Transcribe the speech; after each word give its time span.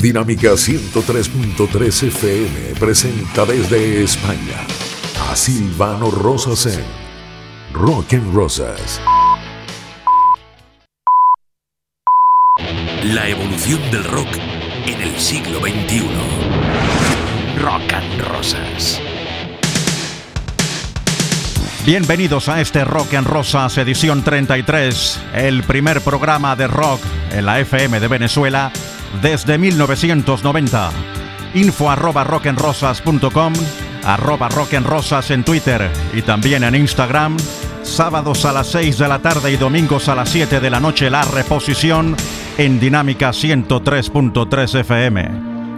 Dinámica 0.00 0.52
103.3 0.52 2.06
FM 2.06 2.74
presenta 2.78 3.44
desde 3.44 4.04
España 4.04 4.64
a 5.28 5.34
Silvano 5.34 6.08
Rosas 6.12 6.66
en 6.66 6.84
Rock 7.72 8.14
and 8.14 8.32
Rosas. 8.32 9.00
La 13.02 13.28
evolución 13.28 13.80
del 13.90 14.04
rock 14.04 14.28
en 14.86 15.00
el 15.00 15.18
siglo 15.18 15.58
XXI. 15.62 16.06
Rock 17.60 17.92
and 17.92 18.20
Rosas. 18.20 19.00
Bienvenidos 21.84 22.48
a 22.48 22.60
este 22.60 22.84
Rock 22.84 23.14
en 23.14 23.24
Rosas 23.24 23.76
edición 23.78 24.22
33, 24.22 25.20
el 25.34 25.64
primer 25.64 26.02
programa 26.02 26.54
de 26.54 26.68
rock 26.68 27.00
en 27.32 27.46
la 27.46 27.58
FM 27.58 27.98
de 27.98 28.06
Venezuela 28.06 28.70
desde 29.22 29.58
1990. 29.58 30.90
Info 31.54 31.90
arroba 31.90 32.24
rockenrosas.com, 32.24 33.52
arroba 34.04 34.48
rockenrosas 34.48 35.30
en 35.30 35.44
Twitter 35.44 35.90
y 36.12 36.22
también 36.22 36.64
en 36.64 36.74
Instagram. 36.74 37.36
Sábados 37.82 38.44
a 38.44 38.52
las 38.52 38.66
6 38.68 38.98
de 38.98 39.08
la 39.08 39.18
tarde 39.20 39.52
y 39.52 39.56
domingos 39.56 40.08
a 40.08 40.14
las 40.14 40.28
7 40.28 40.60
de 40.60 40.70
la 40.70 40.78
noche 40.78 41.08
la 41.08 41.22
reposición 41.22 42.16
en 42.58 42.78
Dinámica 42.78 43.30
103.3 43.30 44.80
FM. 44.80 45.28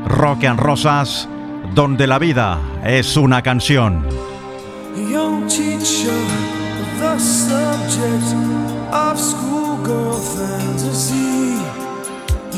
Rock 0.07 0.45
and 0.45 0.59
Rosas, 0.59 1.29
donde 1.75 2.07
la 2.07 2.19
vida 2.19 2.59
es 2.85 3.17
una 3.17 3.43
canción. 3.43 4.05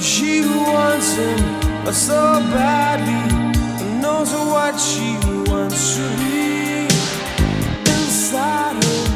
She 0.03 0.41
wants 0.41 1.15
him 1.15 1.39
so 1.93 2.41
badly, 2.51 3.23
knows 4.01 4.33
what 4.33 4.77
she 4.77 5.17
wants 5.49 5.95
to 5.95 6.03
be. 6.19 6.87
Inside 7.89 8.83
her, 8.83 9.12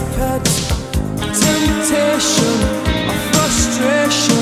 pet. 0.00 0.44
Temptation, 1.18 2.54
a 3.06 3.16
frustration, 3.30 4.33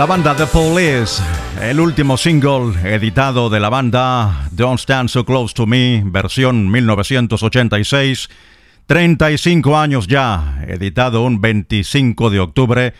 La 0.00 0.06
banda 0.06 0.34
The 0.34 0.46
Police 0.46 1.22
el 1.60 1.78
último 1.78 2.16
single 2.16 2.72
editado 2.90 3.50
de 3.50 3.60
la 3.60 3.68
banda 3.68 4.48
Don't 4.50 4.80
Stand 4.80 5.10
So 5.10 5.26
Close 5.26 5.52
to 5.52 5.66
Me, 5.66 6.02
versión 6.06 6.70
1986, 6.70 8.30
35 8.86 9.76
años 9.76 10.06
ya, 10.06 10.64
editado 10.66 11.22
un 11.22 11.42
25 11.42 12.30
de 12.30 12.40
octubre 12.40 12.94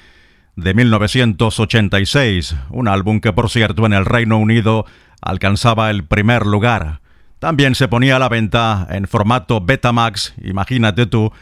de 0.57 0.75
1986, 0.75 2.57
un 2.69 2.87
álbum 2.87 3.21
que 3.21 3.33
por 3.33 3.49
cierto 3.49 3.87
en 3.87 3.95
el 3.95 4.05
Reino 4.05 4.37
Unido 4.37 4.85
alcanzaba 5.23 5.89
el 5.89 6.05
primer 6.05 6.45
lugar. 6.45 7.01
También 7.39 7.77
se 7.77 7.89
ponía 7.89 8.17
a 8.17 8.19
la 8.19 8.29
venta 8.29 8.87
en 8.91 9.09
formato 9.09 9.63
Betamax, 9.63 10.35
imagínate 10.45 11.07
tú, 11.07 11.33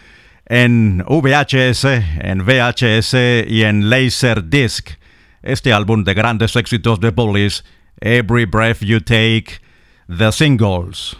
en 0.46 1.04
VHS, 1.08 1.84
en 2.20 2.44
VHS 2.46 3.44
y 3.49 3.64
en 3.64 3.90
Laserdisc. 3.90 4.99
Este 5.43 5.73
álbum 5.73 6.05
de 6.05 6.14
grandes 6.14 6.56
éxitos 6.56 7.00
de 7.00 7.12
Police, 7.12 7.62
Every 8.00 8.44
Breath 8.44 8.81
You 8.81 9.00
Take, 9.00 9.61
The 10.08 10.32
Singles. 10.32 11.17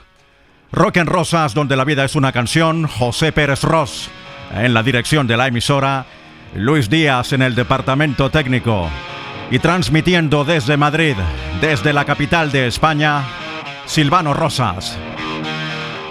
Rock 0.73 0.99
en 0.99 1.07
Rosas, 1.07 1.55
donde 1.55 1.77
la 1.77 1.85
vida 1.85 2.05
es 2.05 2.15
una 2.15 2.33
canción, 2.33 2.87
José 2.87 3.33
Pérez 3.33 3.63
Ross 3.63 4.11
en 4.55 4.75
la 4.75 4.83
dirección 4.83 5.27
de 5.27 5.37
la 5.37 5.49
emisora, 5.49 6.07
Luis 6.55 6.89
Díaz 6.89 7.33
en 7.33 7.43
el 7.43 7.55
departamento 7.55 8.31
técnico 8.31 8.89
y 9.51 9.59
transmitiendo 9.59 10.45
desde 10.45 10.77
Madrid, 10.77 11.17
desde 11.61 11.93
la 11.93 12.05
capital 12.05 12.53
de 12.53 12.67
España, 12.67 13.25
Silvano 13.87 14.35
Rosas. 14.35 14.99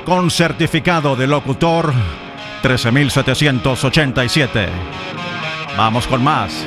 Con 0.05 0.31
certificado 0.31 1.15
de 1.15 1.27
locutor 1.27 1.93
13787. 2.61 4.67
Vamos 5.75 6.07
con 6.07 6.23
más. 6.23 6.65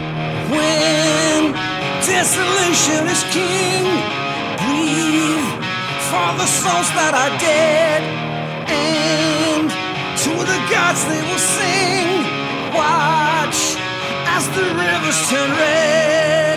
Desolation 2.07 3.07
is 3.09 3.23
king, 3.31 3.85
breathe 4.65 5.49
for 6.09 6.29
the 6.41 6.47
souls 6.47 6.89
that 6.97 7.13
are 7.13 7.35
dead, 7.39 8.03
and 8.69 9.69
to 10.23 10.33
the 10.51 10.59
gods 10.73 11.05
they 11.05 11.23
will 11.29 11.45
sing. 11.57 12.09
Watch 12.75 13.77
as 14.35 14.49
the 14.57 14.65
rivers 14.81 15.21
turn 15.29 15.51
red. 15.51 16.50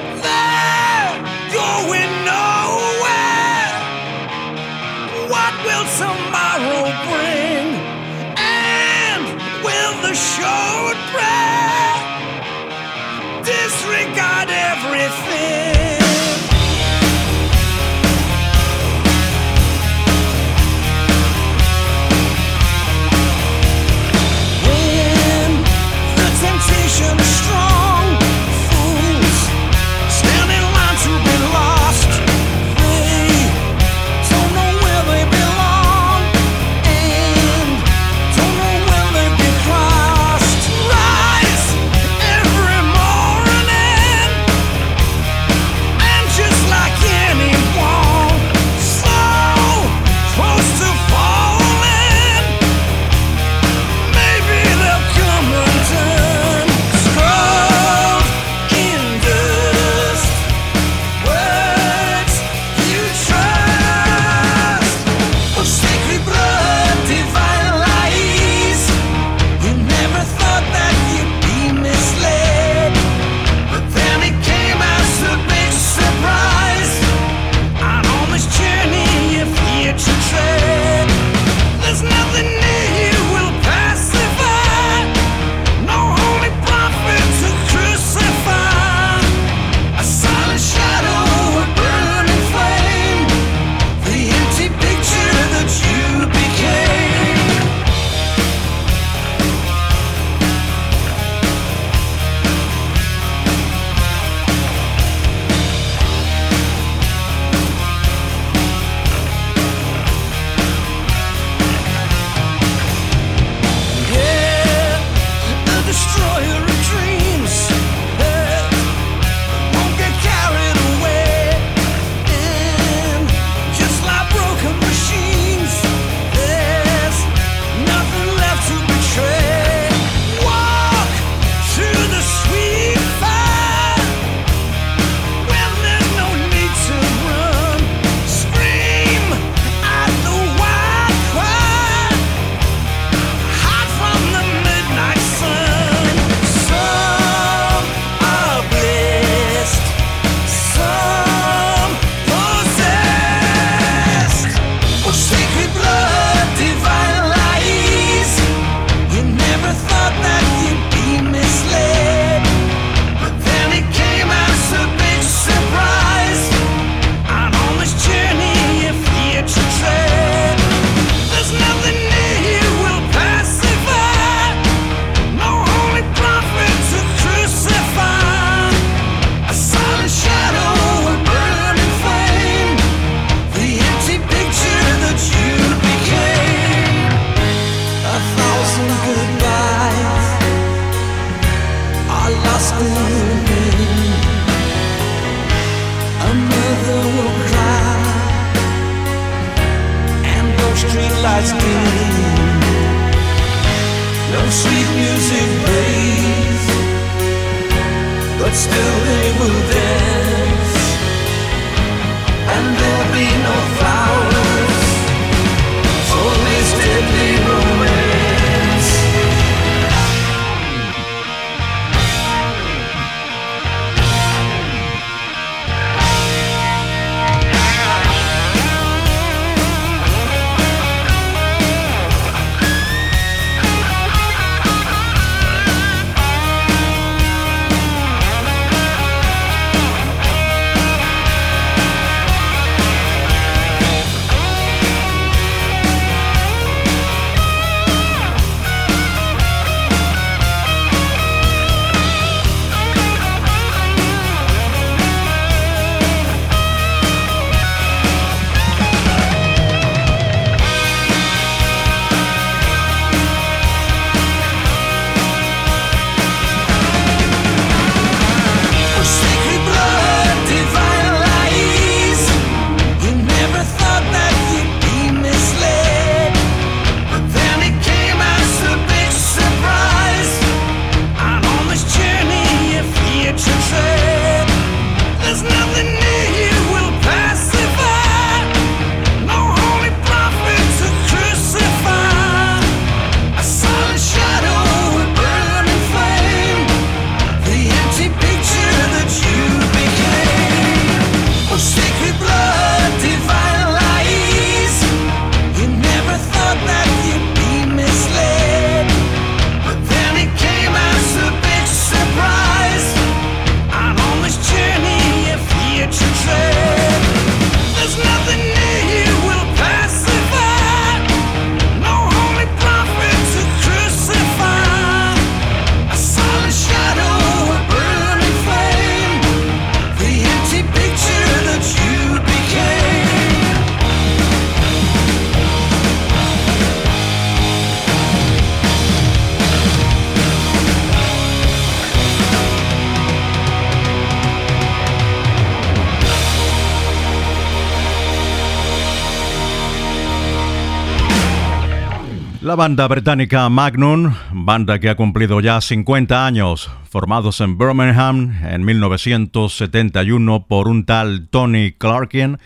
La 352.53 352.57
banda 352.57 352.87
británica 352.87 353.49
Magnum, 353.49 354.13
banda 354.31 354.77
que 354.77 354.87
ha 354.87 354.95
cumplido 354.95 355.41
ya 355.41 355.59
50 355.59 356.23
años, 356.23 356.69
formados 356.87 357.41
en 357.41 357.57
Birmingham 357.57 358.37
en 358.43 358.63
1971 358.63 360.45
por 360.47 360.67
un 360.67 360.85
tal 360.85 361.29
Tony 361.29 361.71
Clarkin, 361.71 362.37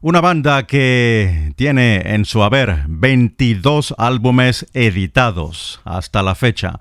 una 0.00 0.22
banda 0.22 0.62
que 0.66 1.52
tiene 1.54 2.14
en 2.14 2.24
su 2.24 2.42
haber 2.42 2.84
22 2.88 3.94
álbumes 3.98 4.68
editados 4.72 5.82
hasta 5.84 6.22
la 6.22 6.34
fecha, 6.34 6.80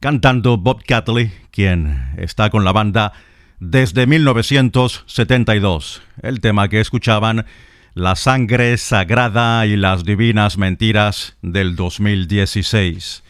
cantando 0.00 0.56
Bob 0.56 0.82
Catley, 0.84 1.30
quien 1.52 2.10
está 2.16 2.50
con 2.50 2.64
la 2.64 2.72
banda 2.72 3.12
desde 3.60 4.08
1972. 4.08 6.02
El 6.20 6.40
tema 6.40 6.68
que 6.68 6.80
escuchaban 6.80 7.46
la 7.96 8.14
sangre 8.14 8.76
sagrada 8.76 9.64
y 9.64 9.74
las 9.74 10.04
divinas 10.04 10.58
mentiras 10.58 11.34
del 11.40 11.76
2016. 11.76 13.24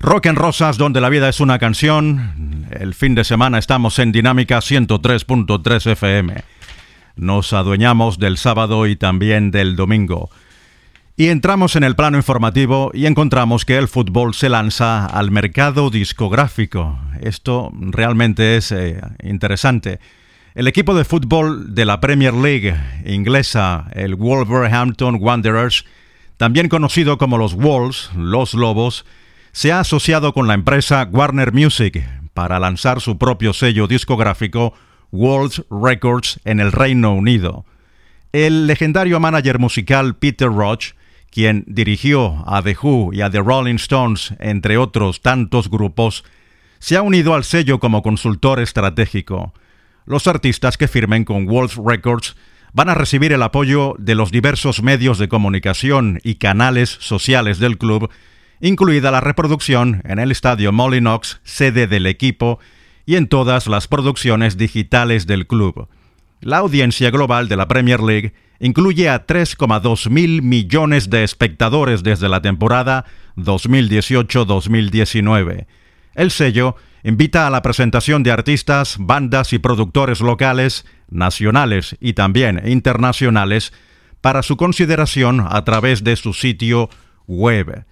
Rock 0.00 0.26
en 0.26 0.34
Rosas, 0.34 0.76
donde 0.76 1.00
la 1.00 1.08
vida 1.08 1.28
es 1.28 1.38
una 1.38 1.60
canción. 1.60 2.66
El 2.72 2.94
fin 2.94 3.14
de 3.14 3.22
semana 3.22 3.58
estamos 3.58 4.00
en 4.00 4.10
Dinámica 4.10 4.58
103.3 4.58 5.92
FM. 5.92 6.34
Nos 7.14 7.52
adueñamos 7.52 8.18
del 8.18 8.38
sábado 8.38 8.88
y 8.88 8.96
también 8.96 9.52
del 9.52 9.76
domingo. 9.76 10.30
Y 11.16 11.28
entramos 11.28 11.76
en 11.76 11.84
el 11.84 11.94
plano 11.94 12.16
informativo 12.16 12.90
y 12.92 13.06
encontramos 13.06 13.64
que 13.64 13.78
el 13.78 13.86
fútbol 13.86 14.34
se 14.34 14.48
lanza 14.48 15.06
al 15.06 15.30
mercado 15.30 15.90
discográfico. 15.90 16.98
Esto 17.20 17.70
realmente 17.72 18.56
es 18.56 18.72
eh, 18.72 19.00
interesante. 19.22 20.00
El 20.56 20.68
equipo 20.68 20.94
de 20.94 21.04
fútbol 21.04 21.74
de 21.74 21.84
la 21.84 22.00
Premier 22.00 22.32
League 22.32 22.74
inglesa, 23.04 23.90
el 23.92 24.14
Wolverhampton 24.14 25.18
Wanderers, 25.20 25.84
también 26.38 26.70
conocido 26.70 27.18
como 27.18 27.36
los 27.36 27.54
Wolves, 27.54 28.08
los 28.16 28.54
Lobos, 28.54 29.04
se 29.52 29.70
ha 29.70 29.80
asociado 29.80 30.32
con 30.32 30.46
la 30.46 30.54
empresa 30.54 31.06
Warner 31.12 31.52
Music 31.52 32.02
para 32.32 32.58
lanzar 32.58 33.02
su 33.02 33.18
propio 33.18 33.52
sello 33.52 33.86
discográfico 33.86 34.72
Wolves 35.10 35.62
Records 35.70 36.40
en 36.46 36.60
el 36.60 36.72
Reino 36.72 37.12
Unido. 37.12 37.66
El 38.32 38.66
legendario 38.66 39.20
manager 39.20 39.58
musical 39.58 40.16
Peter 40.16 40.48
Roach, 40.48 40.94
quien 41.30 41.64
dirigió 41.66 42.42
a 42.46 42.62
The 42.62 42.78
Who 42.80 43.12
y 43.12 43.20
a 43.20 43.28
The 43.28 43.40
Rolling 43.40 43.74
Stones, 43.74 44.32
entre 44.38 44.78
otros 44.78 45.20
tantos 45.20 45.68
grupos, 45.68 46.24
se 46.78 46.96
ha 46.96 47.02
unido 47.02 47.34
al 47.34 47.44
sello 47.44 47.78
como 47.78 48.02
consultor 48.02 48.58
estratégico. 48.58 49.52
Los 50.06 50.26
artistas 50.28 50.78
que 50.78 50.86
firmen 50.86 51.24
con 51.24 51.46
Wolf 51.46 51.78
Records 51.84 52.36
van 52.72 52.88
a 52.88 52.94
recibir 52.94 53.32
el 53.32 53.42
apoyo 53.42 53.96
de 53.98 54.14
los 54.14 54.30
diversos 54.30 54.80
medios 54.80 55.18
de 55.18 55.26
comunicación 55.28 56.20
y 56.22 56.36
canales 56.36 56.96
sociales 57.00 57.58
del 57.58 57.76
club, 57.76 58.08
incluida 58.60 59.10
la 59.10 59.20
reproducción 59.20 60.02
en 60.04 60.20
el 60.20 60.30
estadio 60.30 60.70
Molinox, 60.72 61.40
sede 61.42 61.88
del 61.88 62.06
equipo, 62.06 62.60
y 63.04 63.16
en 63.16 63.26
todas 63.26 63.66
las 63.66 63.88
producciones 63.88 64.56
digitales 64.56 65.26
del 65.26 65.48
club. 65.48 65.88
La 66.40 66.58
audiencia 66.58 67.10
global 67.10 67.48
de 67.48 67.56
la 67.56 67.66
Premier 67.66 68.00
League 68.00 68.32
incluye 68.60 69.08
a 69.08 69.26
3,2 69.26 70.08
mil 70.08 70.42
millones 70.42 71.10
de 71.10 71.24
espectadores 71.24 72.04
desde 72.04 72.28
la 72.28 72.42
temporada 72.42 73.06
2018-2019. 73.36 75.66
El 76.14 76.30
sello 76.30 76.76
invita 77.06 77.46
a 77.46 77.50
la 77.50 77.62
presentación 77.62 78.24
de 78.24 78.32
artistas, 78.32 78.96
bandas 78.98 79.52
y 79.52 79.60
productores 79.60 80.20
locales, 80.20 80.84
nacionales 81.08 81.96
y 82.00 82.14
también 82.14 82.60
internacionales 82.66 83.72
para 84.20 84.42
su 84.42 84.56
consideración 84.56 85.46
a 85.48 85.64
través 85.64 86.02
de 86.02 86.16
su 86.16 86.34
sitio 86.34 86.90
web. 87.28 87.84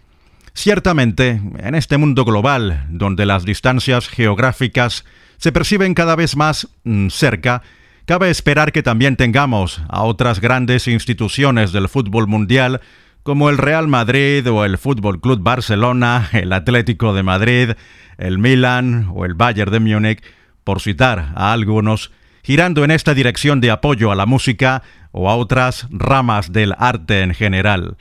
Ciertamente, 0.52 1.40
en 1.58 1.76
este 1.76 1.96
mundo 1.96 2.24
global, 2.24 2.86
donde 2.88 3.24
las 3.24 3.44
distancias 3.44 4.08
geográficas 4.08 5.04
se 5.36 5.52
perciben 5.52 5.94
cada 5.94 6.16
vez 6.16 6.36
más 6.36 6.68
mm, 6.82 7.06
cerca, 7.10 7.62
cabe 8.06 8.30
esperar 8.30 8.72
que 8.72 8.82
también 8.82 9.14
tengamos 9.14 9.80
a 9.88 10.02
otras 10.02 10.40
grandes 10.40 10.88
instituciones 10.88 11.70
del 11.70 11.88
fútbol 11.88 12.26
mundial 12.26 12.80
como 13.22 13.48
el 13.48 13.58
Real 13.58 13.88
Madrid 13.88 14.46
o 14.50 14.64
el 14.64 14.76
Fútbol 14.76 15.20
Club 15.20 15.40
Barcelona, 15.40 16.28
el 16.32 16.52
Atlético 16.52 17.14
de 17.14 17.22
Madrid, 17.22 17.70
el 18.18 18.38
Milan 18.38 19.10
o 19.14 19.24
el 19.24 19.34
Bayern 19.34 19.72
de 19.72 19.80
Múnich, 19.80 20.22
por 20.64 20.80
citar 20.80 21.32
a 21.34 21.52
algunos, 21.52 22.10
girando 22.42 22.84
en 22.84 22.90
esta 22.90 23.14
dirección 23.14 23.60
de 23.60 23.70
apoyo 23.70 24.10
a 24.10 24.14
la 24.14 24.26
música 24.26 24.82
o 25.12 25.30
a 25.30 25.36
otras 25.36 25.86
ramas 25.90 26.52
del 26.52 26.74
arte 26.78 27.22
en 27.22 27.34
general. 27.34 27.96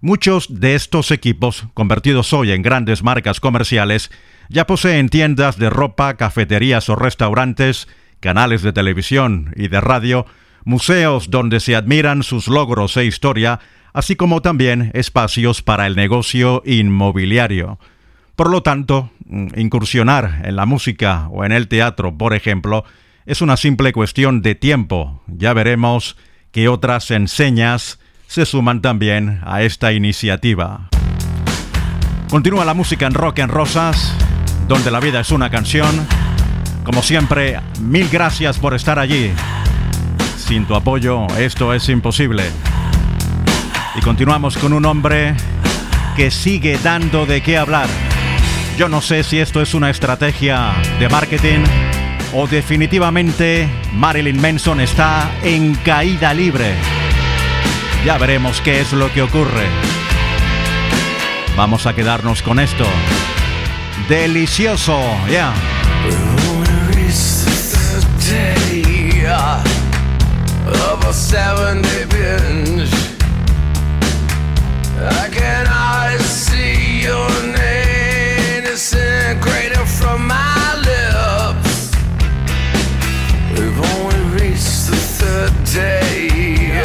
Muchos 0.00 0.60
de 0.60 0.74
estos 0.74 1.12
equipos, 1.12 1.66
convertidos 1.74 2.32
hoy 2.32 2.50
en 2.50 2.62
grandes 2.62 3.02
marcas 3.02 3.38
comerciales, 3.38 4.10
ya 4.48 4.66
poseen 4.66 5.08
tiendas 5.08 5.58
de 5.58 5.70
ropa, 5.70 6.16
cafeterías 6.16 6.88
o 6.88 6.96
restaurantes, 6.96 7.88
canales 8.20 8.62
de 8.62 8.72
televisión 8.72 9.52
y 9.56 9.68
de 9.68 9.80
radio, 9.80 10.26
museos 10.64 11.30
donde 11.30 11.60
se 11.60 11.76
admiran 11.76 12.22
sus 12.22 12.48
logros 12.48 12.96
e 12.96 13.04
historia, 13.04 13.60
así 13.92 14.16
como 14.16 14.42
también 14.42 14.90
espacios 14.94 15.62
para 15.62 15.86
el 15.86 15.96
negocio 15.96 16.62
inmobiliario. 16.66 17.78
Por 18.36 18.50
lo 18.50 18.62
tanto, 18.62 19.10
mm, 19.26 19.48
incursionar 19.56 20.42
en 20.44 20.56
la 20.56 20.66
música 20.66 21.28
o 21.30 21.44
en 21.44 21.52
el 21.52 21.68
teatro, 21.68 22.16
por 22.16 22.34
ejemplo, 22.34 22.84
es 23.26 23.42
una 23.42 23.56
simple 23.56 23.92
cuestión 23.92 24.42
de 24.42 24.54
tiempo. 24.54 25.22
Ya 25.26 25.52
veremos 25.52 26.16
qué 26.50 26.68
otras 26.68 27.10
enseñas 27.10 27.98
se 28.26 28.46
suman 28.46 28.80
también 28.80 29.40
a 29.44 29.62
esta 29.62 29.92
iniciativa. 29.92 30.88
Continúa 32.30 32.64
la 32.64 32.72
música 32.72 33.06
en 33.06 33.12
Rock 33.12 33.40
en 33.40 33.50
Rosas, 33.50 34.16
donde 34.66 34.90
la 34.90 35.00
vida 35.00 35.20
es 35.20 35.30
una 35.30 35.50
canción. 35.50 36.06
Como 36.82 37.02
siempre, 37.02 37.60
mil 37.80 38.08
gracias 38.08 38.58
por 38.58 38.72
estar 38.72 38.98
allí. 38.98 39.30
Sin 40.38 40.64
tu 40.64 40.74
apoyo, 40.74 41.26
esto 41.38 41.74
es 41.74 41.88
imposible. 41.90 42.44
Y 43.94 44.00
continuamos 44.00 44.56
con 44.56 44.72
un 44.72 44.86
hombre 44.86 45.34
que 46.16 46.30
sigue 46.30 46.78
dando 46.82 47.26
de 47.26 47.42
qué 47.42 47.58
hablar. 47.58 47.88
Yo 48.76 48.88
no 48.88 49.00
sé 49.00 49.22
si 49.22 49.38
esto 49.38 49.60
es 49.60 49.74
una 49.74 49.90
estrategia 49.90 50.72
de 50.98 51.08
marketing 51.08 51.60
o 52.32 52.46
definitivamente 52.46 53.68
Marilyn 53.92 54.40
Manson 54.40 54.80
está 54.80 55.30
en 55.42 55.74
caída 55.74 56.32
libre. 56.32 56.74
Ya 58.04 58.18
veremos 58.18 58.60
qué 58.62 58.80
es 58.80 58.92
lo 58.92 59.12
que 59.12 59.22
ocurre. 59.22 59.66
Vamos 61.56 61.86
a 61.86 61.94
quedarnos 61.94 62.42
con 62.42 62.58
esto. 62.58 62.86
Delicioso, 64.08 65.00
ya. 65.30 65.52
Name 77.42 77.51
disintegrating 78.82 79.86
from 79.86 80.26
my 80.26 80.74
lips. 80.82 81.92
We've 83.52 83.80
only 83.94 84.22
reached 84.34 84.90
the 84.90 84.98
third 85.18 85.54
day 85.72 86.82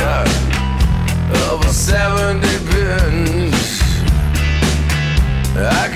of 1.50 1.66
a 1.66 1.74
70 1.74 2.48
binge. 2.70 3.82
I 5.58 5.87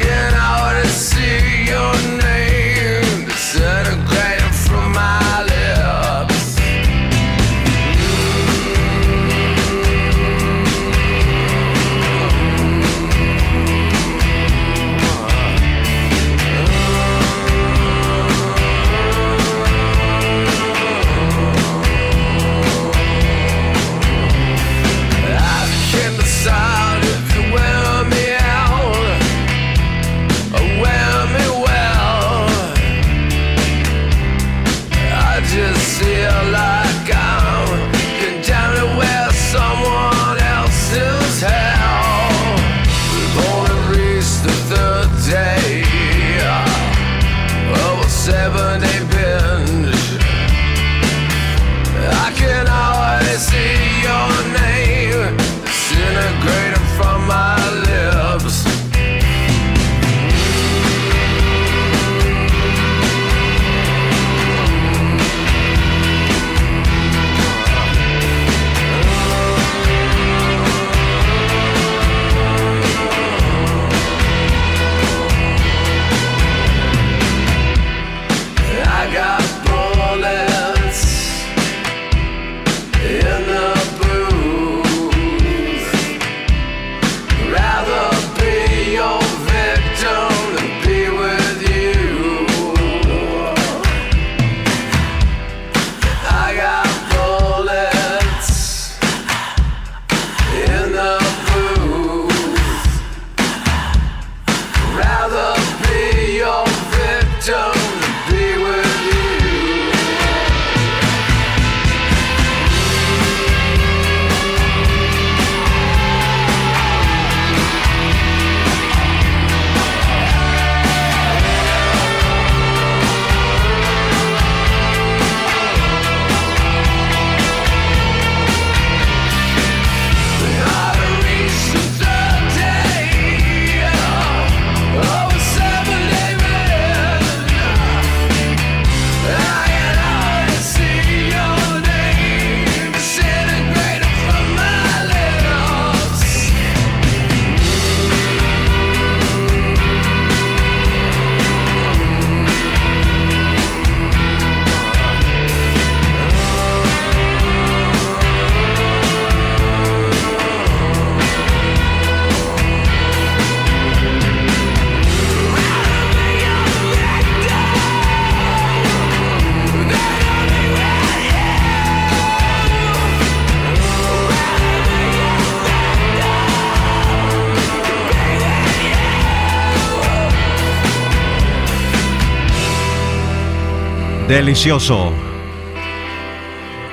Delicioso. 184.41 185.13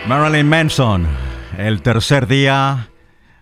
Marilyn 0.06 0.46
Manson, 0.46 1.06
el 1.56 1.80
tercer 1.80 2.26
día 2.26 2.90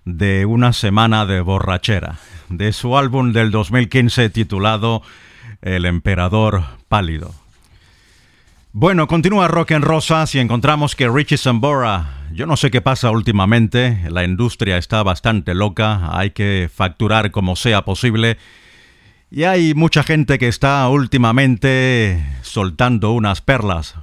de 0.05 0.47
una 0.47 0.73
semana 0.73 1.27
de 1.27 1.40
borrachera, 1.40 2.21
de 2.49 2.73
su 2.73 2.97
álbum 2.97 3.33
del 3.33 3.51
2015 3.51 4.31
titulado 4.31 5.03
El 5.61 5.87
Emperador 5.87 6.62
Pálido. 6.87 7.35
Bueno, 8.71 9.09
continúa 9.09 9.49
Rock 9.49 9.73
en 9.73 9.83
Rosas 9.83 10.37
y 10.37 10.38
encontramos 10.38 10.95
que 10.95 11.09
Richie 11.09 11.37
Sambora, 11.37 12.29
yo 12.31 12.47
no 12.47 12.57
sé 12.57 12.71
qué 12.71 12.81
pasa 12.81 13.11
últimamente, 13.11 14.05
la 14.09 14.23
industria 14.23 14.79
está 14.79 15.03
bastante 15.03 15.53
loca, 15.53 16.16
hay 16.16 16.31
que 16.31 16.71
facturar 16.73 17.33
como 17.33 17.57
sea 17.57 17.85
posible 17.85 18.38
y 19.31 19.45
hay 19.45 19.75
mucha 19.75 20.03
gente 20.03 20.39
que 20.39 20.49
está 20.49 20.89
últimamente 20.89 22.25
soltando 22.43 23.12
unas 23.12 23.41
perlas 23.41 23.95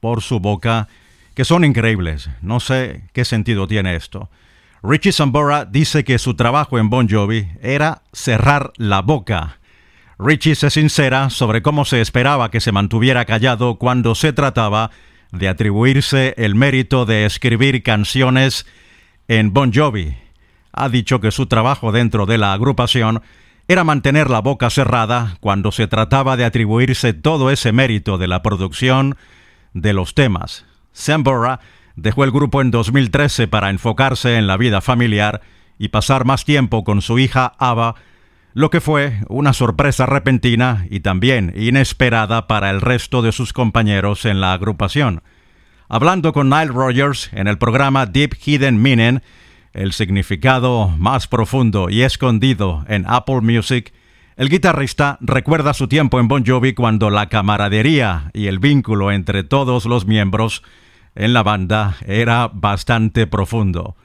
por 0.00 0.22
su 0.22 0.40
boca 0.40 0.88
que 1.34 1.44
son 1.44 1.64
increíbles. 1.64 2.30
No 2.42 2.60
sé 2.60 3.04
qué 3.12 3.24
sentido 3.24 3.66
tiene 3.66 3.96
esto. 3.96 4.30
Richie 4.82 5.12
Sambora 5.12 5.64
dice 5.64 6.04
que 6.04 6.18
su 6.18 6.34
trabajo 6.34 6.78
en 6.78 6.90
Bon 6.90 7.08
Jovi 7.08 7.48
era 7.60 8.02
cerrar 8.12 8.72
la 8.76 9.02
boca 9.02 9.58
Richie 10.18 10.54
se 10.54 10.70
sincera 10.70 11.28
sobre 11.28 11.60
cómo 11.60 11.84
se 11.84 12.00
esperaba 12.00 12.50
que 12.50 12.60
se 12.60 12.72
mantuviera 12.72 13.26
callado 13.26 13.76
cuando 13.76 14.14
se 14.14 14.32
trataba 14.32 14.90
de 15.30 15.48
atribuirse 15.48 16.32
el 16.38 16.54
mérito 16.54 17.04
de 17.04 17.26
escribir 17.26 17.82
canciones 17.82 18.66
en 19.28 19.52
Bon 19.52 19.72
Jovi. 19.74 20.16
Ha 20.72 20.88
dicho 20.88 21.20
que 21.20 21.30
su 21.30 21.46
trabajo 21.46 21.92
dentro 21.92 22.24
de 22.24 22.38
la 22.38 22.54
agrupación 22.54 23.22
era 23.68 23.84
mantener 23.84 24.30
la 24.30 24.40
boca 24.40 24.70
cerrada 24.70 25.36
cuando 25.40 25.72
se 25.72 25.88
trataba 25.88 26.36
de 26.36 26.44
atribuirse 26.44 27.12
todo 27.12 27.50
ese 27.50 27.72
mérito 27.72 28.16
de 28.18 28.28
la 28.28 28.42
producción 28.42 29.16
de 29.74 29.92
los 29.92 30.14
temas. 30.14 30.64
Sambora 30.92 31.60
dejó 31.96 32.24
el 32.24 32.30
grupo 32.30 32.60
en 32.60 32.70
2013 32.70 33.48
para 33.48 33.70
enfocarse 33.70 34.36
en 34.36 34.46
la 34.46 34.56
vida 34.56 34.80
familiar 34.80 35.42
y 35.78 35.88
pasar 35.88 36.24
más 36.24 36.44
tiempo 36.44 36.84
con 36.84 37.02
su 37.02 37.18
hija 37.18 37.54
Ava, 37.58 37.96
lo 38.54 38.70
que 38.70 38.80
fue 38.80 39.20
una 39.28 39.52
sorpresa 39.52 40.06
repentina 40.06 40.86
y 40.88 41.00
también 41.00 41.52
inesperada 41.56 42.46
para 42.46 42.70
el 42.70 42.80
resto 42.80 43.20
de 43.20 43.32
sus 43.32 43.52
compañeros 43.52 44.24
en 44.24 44.40
la 44.40 44.52
agrupación. 44.52 45.22
Hablando 45.88 46.32
con 46.32 46.48
Nile 46.48 46.66
Rogers 46.66 47.30
en 47.32 47.48
el 47.48 47.58
programa 47.58 48.06
Deep 48.06 48.34
Hidden 48.34 48.80
Meaning, 48.80 49.20
el 49.76 49.92
significado 49.92 50.88
más 50.88 51.28
profundo 51.28 51.90
y 51.90 52.02
escondido 52.02 52.84
en 52.88 53.04
Apple 53.06 53.42
Music, 53.42 53.92
el 54.36 54.48
guitarrista 54.48 55.18
recuerda 55.20 55.74
su 55.74 55.86
tiempo 55.86 56.18
en 56.18 56.28
Bon 56.28 56.44
Jovi 56.46 56.72
cuando 56.72 57.10
la 57.10 57.28
camaradería 57.28 58.30
y 58.32 58.46
el 58.46 58.58
vínculo 58.58 59.12
entre 59.12 59.44
todos 59.44 59.84
los 59.84 60.06
miembros 60.06 60.62
en 61.14 61.34
la 61.34 61.42
banda 61.42 61.96
era 62.06 62.50
bastante 62.52 63.26
profundo. 63.26 63.96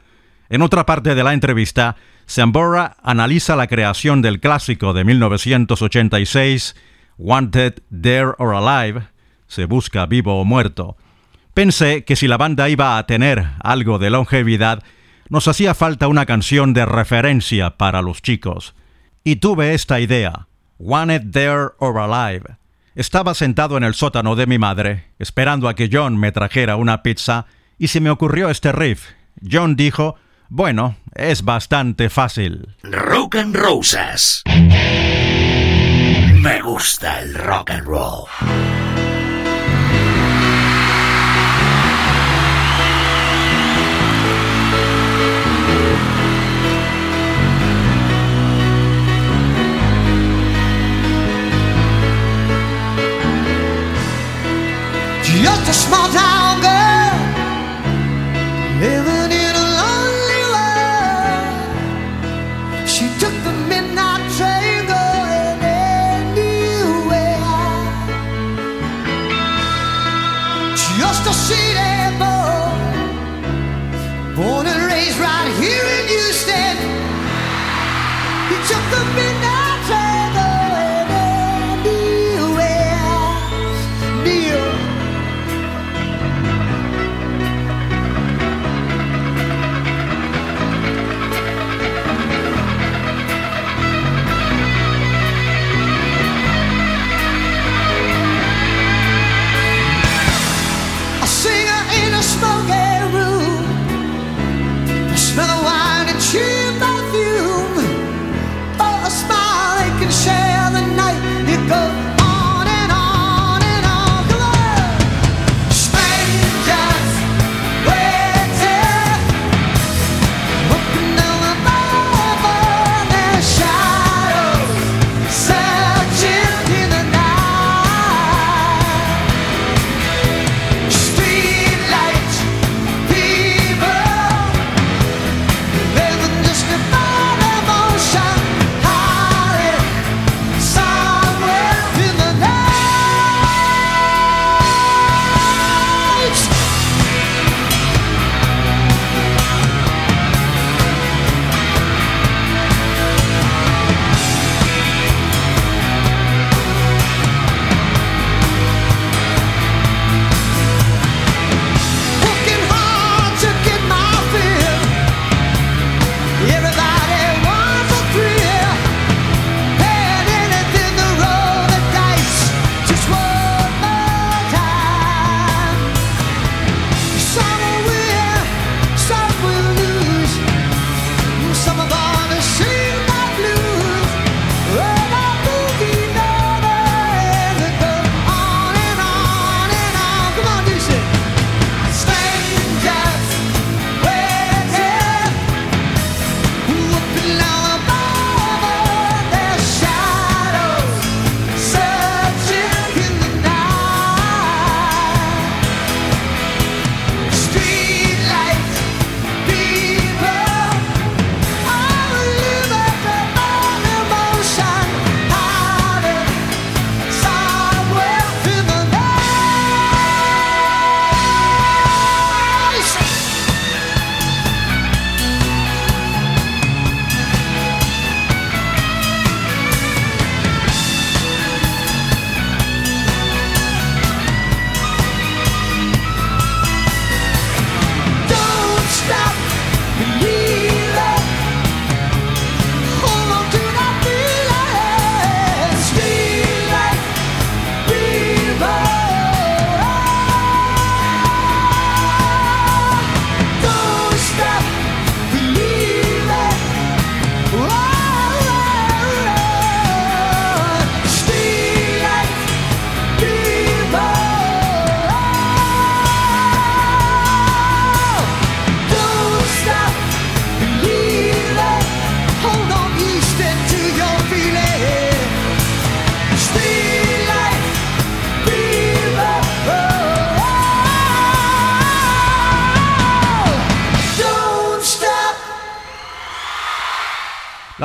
En 0.49 0.62
otra 0.62 0.86
parte 0.86 1.15
de 1.15 1.23
la 1.23 1.34
entrevista, 1.34 1.95
Sambora 2.25 2.97
analiza 3.01 3.55
la 3.55 3.67
creación 3.67 4.21
del 4.21 4.41
clásico 4.41 4.91
de 4.91 5.05
1986, 5.05 6.75
Wanted, 7.17 7.75
Dead 7.89 8.34
or 8.38 8.55
Alive, 8.55 9.03
se 9.47 9.65
busca 9.65 10.05
vivo 10.05 10.39
o 10.41 10.43
muerto. 10.43 10.97
Pensé 11.53 12.03
que 12.03 12.17
si 12.17 12.27
la 12.27 12.38
banda 12.38 12.67
iba 12.67 12.97
a 12.97 13.05
tener 13.05 13.45
algo 13.62 13.99
de 13.99 14.10
longevidad, 14.10 14.84
nos 15.31 15.47
hacía 15.47 15.73
falta 15.73 16.09
una 16.09 16.25
canción 16.25 16.73
de 16.73 16.85
referencia 16.85 17.77
para 17.77 18.01
los 18.01 18.21
chicos. 18.21 18.75
Y 19.23 19.37
tuve 19.37 19.73
esta 19.73 20.01
idea, 20.01 20.47
Wanted, 20.77 21.21
Dead 21.21 21.69
or 21.79 21.97
Alive. 21.99 22.57
Estaba 22.95 23.33
sentado 23.33 23.77
en 23.77 23.83
el 23.83 23.93
sótano 23.93 24.35
de 24.35 24.45
mi 24.45 24.59
madre, 24.59 25.05
esperando 25.19 25.69
a 25.69 25.73
que 25.73 25.89
John 25.89 26.17
me 26.17 26.33
trajera 26.33 26.75
una 26.75 27.01
pizza, 27.01 27.45
y 27.79 27.87
se 27.87 28.01
me 28.01 28.09
ocurrió 28.09 28.49
este 28.49 28.73
riff. 28.73 29.05
John 29.49 29.77
dijo, 29.77 30.15
bueno, 30.49 30.97
es 31.15 31.45
bastante 31.45 32.09
fácil. 32.09 32.75
Rock 32.83 33.37
and 33.37 33.55
Roses. 33.55 34.43
Me 36.41 36.61
gusta 36.61 37.21
el 37.21 37.35
rock 37.35 37.71
and 37.71 37.87
roll. 37.87 38.27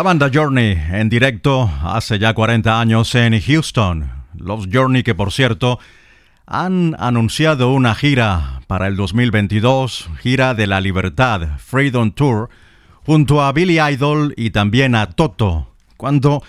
Banda 0.06 0.30
Journey 0.32 0.80
en 0.92 1.08
directo 1.08 1.68
hace 1.82 2.20
ya 2.20 2.32
40 2.32 2.80
años 2.80 3.12
en 3.16 3.40
Houston. 3.40 4.08
Los 4.38 4.68
Journey 4.72 5.02
que 5.02 5.16
por 5.16 5.32
cierto 5.32 5.80
han 6.46 6.94
anunciado 7.00 7.72
una 7.72 7.92
gira 7.96 8.60
para 8.68 8.86
el 8.86 8.94
2022, 8.94 10.08
gira 10.20 10.54
de 10.54 10.68
la 10.68 10.80
libertad, 10.80 11.58
Freedom 11.58 12.12
Tour, 12.12 12.50
junto 13.04 13.42
a 13.42 13.50
Billy 13.50 13.80
Idol 13.80 14.32
y 14.36 14.50
también 14.50 14.94
a 14.94 15.10
Toto. 15.10 15.74
Cuando 15.96 16.44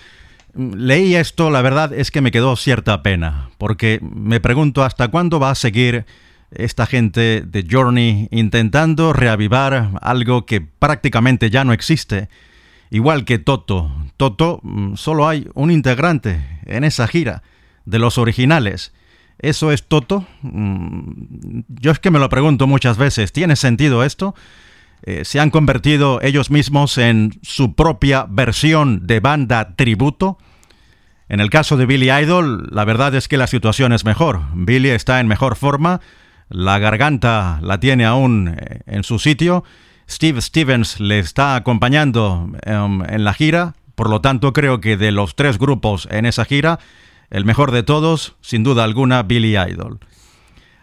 leí 0.54 1.16
esto, 1.16 1.50
la 1.50 1.60
verdad 1.60 1.92
es 1.92 2.12
que 2.12 2.20
me 2.20 2.30
quedó 2.30 2.54
cierta 2.54 3.02
pena, 3.02 3.50
porque 3.58 3.98
me 4.00 4.38
pregunto 4.38 4.84
hasta 4.84 5.08
cuándo 5.08 5.40
va 5.40 5.50
a 5.50 5.56
seguir 5.56 6.06
esta 6.52 6.86
gente 6.86 7.42
de 7.44 7.66
Journey 7.68 8.28
intentando 8.30 9.12
reavivar 9.12 9.90
algo 10.00 10.46
que 10.46 10.60
prácticamente 10.60 11.50
ya 11.50 11.64
no 11.64 11.72
existe. 11.72 12.28
Igual 12.90 13.24
que 13.24 13.38
Toto. 13.38 13.90
Toto 14.16 14.60
mm, 14.62 14.94
solo 14.94 15.28
hay 15.28 15.48
un 15.54 15.70
integrante 15.70 16.44
en 16.66 16.84
esa 16.84 17.06
gira 17.06 17.42
de 17.84 17.98
los 17.98 18.18
originales. 18.18 18.92
¿Eso 19.38 19.70
es 19.72 19.86
Toto? 19.86 20.26
Mm, 20.42 21.60
yo 21.68 21.92
es 21.92 21.98
que 21.98 22.10
me 22.10 22.18
lo 22.18 22.28
pregunto 22.28 22.66
muchas 22.66 22.96
veces. 22.96 23.32
¿Tiene 23.32 23.56
sentido 23.56 24.04
esto? 24.04 24.34
Eh, 25.02 25.24
¿Se 25.24 25.38
han 25.38 25.50
convertido 25.50 26.20
ellos 26.22 26.50
mismos 26.50 26.98
en 26.98 27.38
su 27.42 27.74
propia 27.74 28.26
versión 28.28 29.06
de 29.06 29.20
banda 29.20 29.76
tributo? 29.76 30.38
En 31.28 31.40
el 31.40 31.50
caso 31.50 31.76
de 31.76 31.86
Billy 31.86 32.10
Idol, 32.10 32.68
la 32.72 32.84
verdad 32.84 33.14
es 33.14 33.28
que 33.28 33.36
la 33.36 33.46
situación 33.46 33.92
es 33.92 34.04
mejor. 34.04 34.40
Billy 34.54 34.88
está 34.88 35.20
en 35.20 35.28
mejor 35.28 35.56
forma, 35.56 36.00
la 36.48 36.78
garganta 36.78 37.60
la 37.62 37.78
tiene 37.78 38.06
aún 38.06 38.56
eh, 38.58 38.80
en 38.86 39.04
su 39.04 39.18
sitio. 39.18 39.62
Steve 40.08 40.40
Stevens 40.40 41.00
le 41.00 41.18
está 41.18 41.54
acompañando 41.54 42.50
em, 42.62 43.02
en 43.02 43.24
la 43.24 43.34
gira, 43.34 43.74
por 43.94 44.08
lo 44.08 44.20
tanto 44.20 44.52
creo 44.52 44.80
que 44.80 44.96
de 44.96 45.12
los 45.12 45.34
tres 45.34 45.58
grupos 45.58 46.08
en 46.10 46.26
esa 46.26 46.44
gira, 46.44 46.78
el 47.30 47.44
mejor 47.44 47.72
de 47.72 47.82
todos, 47.82 48.36
sin 48.40 48.64
duda 48.64 48.84
alguna, 48.84 49.22
Billy 49.22 49.56
Idol. 49.58 49.98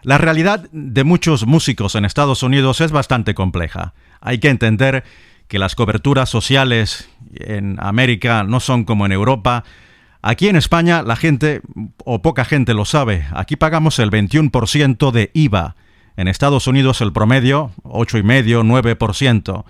La 0.03 0.19
realidad 0.19 0.69
de 0.71 1.03
muchos 1.03 1.47
músicos 1.47 1.95
en 1.95 2.05
Estados 2.05 2.43
Unidos 2.43 2.81
es 2.81 2.91
bastante 2.91 3.33
compleja. 3.33 3.95
Hay 4.21 4.37
que 4.37 4.49
entender 4.49 5.03
que 5.47 5.57
las 5.57 5.73
coberturas 5.73 6.29
sociales 6.29 7.09
en 7.33 7.77
América 7.79 8.43
no 8.43 8.59
son 8.59 8.83
como 8.83 9.05
en 9.05 9.11
Europa, 9.11 9.63
Aquí 10.27 10.47
en 10.47 10.55
España 10.55 11.03
la 11.03 11.15
gente, 11.15 11.61
o 12.03 12.23
poca 12.23 12.45
gente 12.45 12.73
lo 12.73 12.85
sabe, 12.85 13.27
aquí 13.35 13.57
pagamos 13.57 13.99
el 13.99 14.09
21% 14.09 15.11
de 15.11 15.29
IVA. 15.35 15.75
En 16.17 16.27
Estados 16.27 16.67
Unidos 16.67 17.01
el 17.01 17.11
promedio, 17.11 17.71
8,5, 17.83 18.63
9%. 18.63 19.65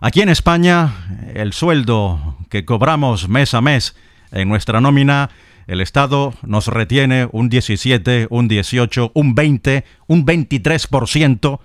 Aquí 0.00 0.20
en 0.20 0.28
España, 0.28 0.92
el 1.34 1.52
sueldo 1.52 2.36
que 2.48 2.64
cobramos 2.64 3.28
mes 3.28 3.54
a 3.54 3.60
mes 3.60 3.96
en 4.32 4.48
nuestra 4.48 4.80
nómina, 4.80 5.30
el 5.66 5.80
Estado 5.80 6.34
nos 6.42 6.66
retiene 6.66 7.28
un 7.32 7.48
17, 7.48 8.26
un 8.30 8.48
18, 8.48 9.12
un 9.14 9.34
20, 9.34 9.84
un 10.06 10.26
23% 10.26 11.60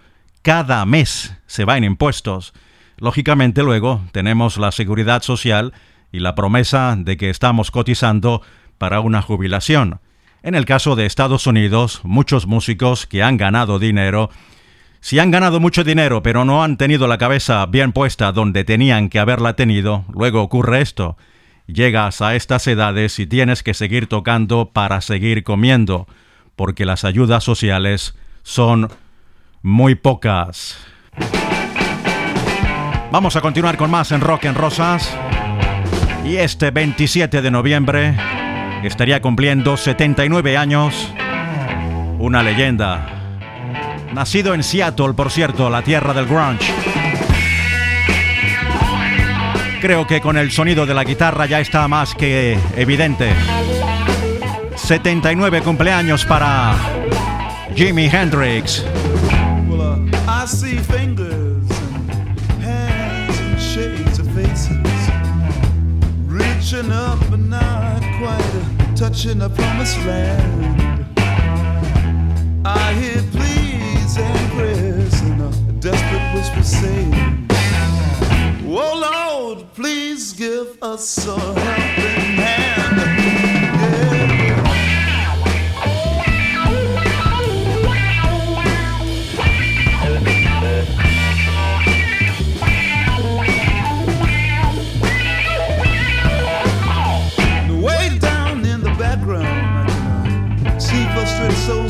cada 0.46 0.86
mes 0.86 1.36
se 1.48 1.66
va 1.66 1.76
en 1.76 1.84
impuestos. 1.84 2.54
Lógicamente 2.98 3.64
luego 3.64 4.02
tenemos 4.12 4.58
la 4.58 4.72
seguridad 4.72 5.24
social 5.24 5.74
y 6.12 6.20
la 6.20 6.36
promesa 6.36 6.96
de 6.98 7.18
que 7.18 7.32
estamos 7.32 7.72
cotizando 7.72 8.44
para 8.78 9.00
una 9.00 9.24
jubilación. 9.24 10.00
En 10.46 10.54
el 10.54 10.66
caso 10.66 10.96
de 10.96 11.08
Estados 11.08 11.48
Unidos, 11.48 12.02
muchos 12.04 12.46
músicos 12.46 13.08
que 13.08 13.24
han 13.24 13.36
ganado 13.36 13.80
dinero, 13.80 14.30
si 15.00 15.18
han 15.18 15.32
ganado 15.32 15.60
mucho 15.60 15.84
dinero 15.84 16.22
pero 16.22 16.46
no 16.46 16.64
han 16.64 16.78
tenido 16.78 17.08
la 17.08 17.18
cabeza 17.18 17.66
bien 17.66 17.94
puesta 17.94 18.32
donde 18.32 18.64
tenían 18.64 19.10
que 19.10 19.18
haberla 19.18 19.56
tenido, 19.56 20.06
luego 20.14 20.44
ocurre 20.44 20.82
esto. 20.82 21.18
Llegas 21.66 22.22
a 22.22 22.36
estas 22.36 22.68
edades 22.68 23.18
y 23.18 23.26
tienes 23.26 23.64
que 23.64 23.74
seguir 23.74 24.06
tocando 24.06 24.70
para 24.72 25.02
seguir 25.02 25.44
comiendo, 25.44 26.06
porque 26.56 26.86
las 26.86 27.06
ayudas 27.06 27.44
sociales 27.44 28.14
son 28.44 28.90
muy 29.64 29.96
pocas. 29.96 30.78
Vamos 33.12 33.36
a 33.36 33.42
continuar 33.42 33.78
con 33.78 33.90
más 33.90 34.12
en 34.12 34.22
Rock 34.22 34.46
en 34.46 34.54
Rosas. 34.54 35.12
Y 36.24 36.36
este 36.36 36.70
27 36.70 37.42
de 37.42 37.50
noviembre 37.50 38.16
estaría 38.88 39.22
cumpliendo 39.22 39.78
79 39.78 40.58
años 40.58 41.14
una 42.20 42.44
leyenda. 42.44 43.08
Nacido 44.14 44.54
en 44.54 44.64
Seattle, 44.64 45.14
por 45.14 45.32
cierto, 45.32 45.70
la 45.70 45.82
tierra 45.82 46.14
del 46.14 46.26
grunge. 46.26 46.72
Creo 49.82 50.08
que 50.08 50.22
con 50.22 50.38
el 50.38 50.52
sonido 50.52 50.86
de 50.86 50.94
la 50.94 51.04
guitarra 51.04 51.46
ya 51.46 51.60
está 51.60 51.88
más 51.88 52.16
que 52.16 52.58
evidente. 52.76 53.30
79 54.76 55.62
cumpleaños 55.62 56.26
para 56.26 56.76
Jimi 57.76 58.08
Hendrix. 58.08 58.86
reaching 66.76 66.92
up 66.92 67.20
but 67.30 67.40
not 67.40 68.02
quite 68.20 68.65
touching 69.10 69.38
the 69.38 69.50
promised 69.50 70.00
land. 70.00 71.20
I 72.66 72.94
hear 72.94 73.22
pleas 73.36 74.18
and 74.18 74.52
prayers 74.54 75.22
and 75.22 75.42
a 75.44 75.52
desperate 75.74 76.28
whisper 76.34 76.64
saying, 76.64 77.48
Oh 78.66 78.94
Lord, 79.08 79.72
please 79.76 80.34
give 80.34 80.82
us 80.82 81.28
a 81.28 81.38
helping 81.38 82.25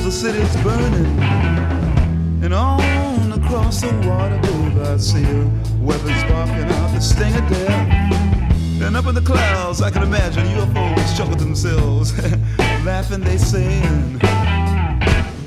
the 0.05 0.11
city's 0.11 0.55
burning. 0.57 1.19
And 2.43 2.53
on 2.53 3.33
across 3.33 3.81
the 3.81 3.87
water, 4.07 4.37
babe, 4.37 4.77
I 4.83 4.97
see 4.97 5.23
a 5.23 5.49
weapons 5.79 6.23
barking 6.29 6.69
out 6.77 6.93
the 6.93 6.99
sting 6.99 7.33
of 7.33 7.49
death. 7.49 8.83
And 8.83 8.95
up 8.95 9.07
in 9.07 9.15
the 9.15 9.21
clouds, 9.21 9.81
I 9.81 9.89
can 9.89 10.03
imagine 10.03 10.45
UFOs 10.45 11.17
chuckle 11.17 11.33
to 11.33 11.43
themselves, 11.43 12.15
laughing, 12.85 13.21
they 13.21 13.39
saying, 13.39 14.19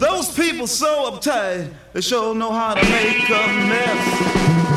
Those 0.01 0.35
people 0.35 0.67
so 0.67 1.13
uptight, 1.13 1.73
they 1.93 2.01
sure 2.01 2.35
know 2.35 2.51
how 2.51 2.75
to 2.75 2.83
make 2.83 3.31
a 3.31 3.47
mess. 3.69 4.68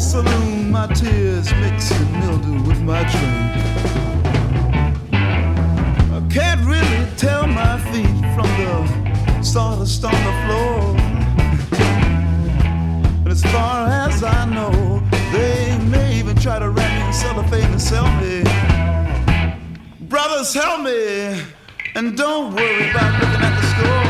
saloon, 0.00 0.70
my 0.70 0.86
tears 0.86 1.52
mixing 1.54 2.10
mildew 2.20 2.62
with 2.66 2.80
my 2.80 3.02
drink. 3.02 3.52
I 5.12 6.20
can't 6.32 6.64
really 6.64 7.06
tell 7.16 7.46
my 7.46 7.78
feet 7.92 8.18
from 8.34 8.48
the 8.58 9.42
sawdust 9.42 10.02
on 10.04 10.12
the 10.12 10.34
floor. 10.42 10.96
And 13.20 13.28
as 13.28 13.42
far 13.42 13.88
as 13.88 14.24
I 14.24 14.46
know, 14.46 15.02
they 15.32 15.78
may 15.90 16.18
even 16.18 16.36
try 16.36 16.58
to 16.58 16.70
wrap 16.70 16.90
me 16.98 17.06
in 17.06 17.12
cellophane 17.12 17.70
and 17.70 17.80
sell 17.80 18.08
me. 18.20 18.42
Brothers, 20.08 20.54
help 20.54 20.80
me! 20.80 21.42
And 21.94 22.16
don't 22.16 22.54
worry 22.54 22.90
about 22.90 23.20
looking 23.20 23.42
at 23.42 23.60
the 23.60 23.66
score. 23.74 24.09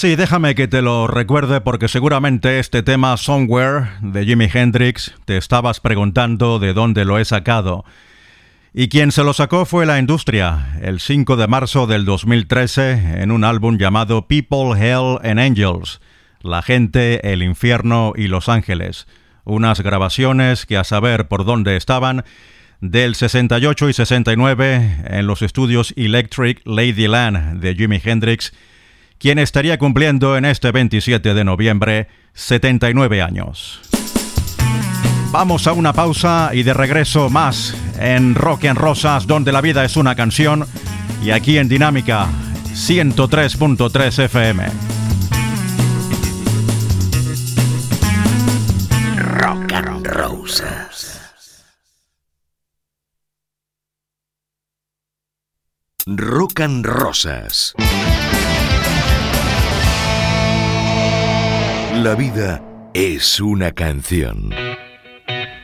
Sí, 0.00 0.16
déjame 0.16 0.54
que 0.54 0.66
te 0.66 0.80
lo 0.80 1.08
recuerde 1.08 1.60
porque 1.60 1.86
seguramente 1.86 2.58
este 2.58 2.82
tema 2.82 3.18
Somewhere 3.18 3.90
de 4.00 4.24
Jimi 4.24 4.48
Hendrix 4.50 5.14
te 5.26 5.36
estabas 5.36 5.80
preguntando 5.80 6.58
de 6.58 6.72
dónde 6.72 7.04
lo 7.04 7.18
he 7.18 7.24
sacado. 7.26 7.84
Y 8.72 8.88
quien 8.88 9.12
se 9.12 9.24
lo 9.24 9.34
sacó 9.34 9.66
fue 9.66 9.84
la 9.84 9.98
industria, 9.98 10.78
el 10.80 11.00
5 11.00 11.36
de 11.36 11.46
marzo 11.48 11.86
del 11.86 12.06
2013, 12.06 13.20
en 13.20 13.30
un 13.30 13.44
álbum 13.44 13.76
llamado 13.76 14.26
People, 14.26 14.72
Hell 14.74 15.18
and 15.22 15.38
Angels, 15.38 16.00
La 16.40 16.62
gente, 16.62 17.34
el 17.34 17.42
infierno 17.42 18.14
y 18.16 18.28
los 18.28 18.48
ángeles. 18.48 19.06
Unas 19.44 19.82
grabaciones 19.82 20.64
que 20.64 20.78
a 20.78 20.84
saber 20.84 21.28
por 21.28 21.44
dónde 21.44 21.76
estaban, 21.76 22.24
del 22.80 23.16
68 23.16 23.90
y 23.90 23.92
69 23.92 25.04
en 25.08 25.26
los 25.26 25.42
estudios 25.42 25.92
Electric 25.94 26.62
Ladyland 26.64 27.60
de 27.60 27.74
Jimi 27.74 28.00
Hendrix, 28.02 28.54
quien 29.20 29.38
estaría 29.38 29.78
cumpliendo 29.78 30.36
en 30.36 30.46
este 30.46 30.72
27 30.72 31.34
de 31.34 31.44
noviembre 31.44 32.08
79 32.32 33.22
años. 33.22 33.80
Vamos 35.30 35.66
a 35.66 35.72
una 35.72 35.92
pausa 35.92 36.50
y 36.54 36.64
de 36.64 36.74
regreso 36.74 37.28
más 37.28 37.76
en 38.00 38.34
Rock 38.34 38.64
en 38.64 38.74
Rosas, 38.74 39.26
donde 39.26 39.52
la 39.52 39.60
vida 39.60 39.84
es 39.84 39.96
una 39.96 40.16
canción, 40.16 40.66
y 41.22 41.30
aquí 41.30 41.58
en 41.58 41.68
Dinámica 41.68 42.26
103.3 42.72 44.24
FM. 44.24 44.64
Rock 49.16 49.72
and. 49.72 50.00
Rock 56.06 56.60
and 56.60 56.86
Rosas. 56.86 57.74
La 62.02 62.14
vida 62.14 62.62
es 62.94 63.40
una 63.40 63.72
canción. 63.72 64.54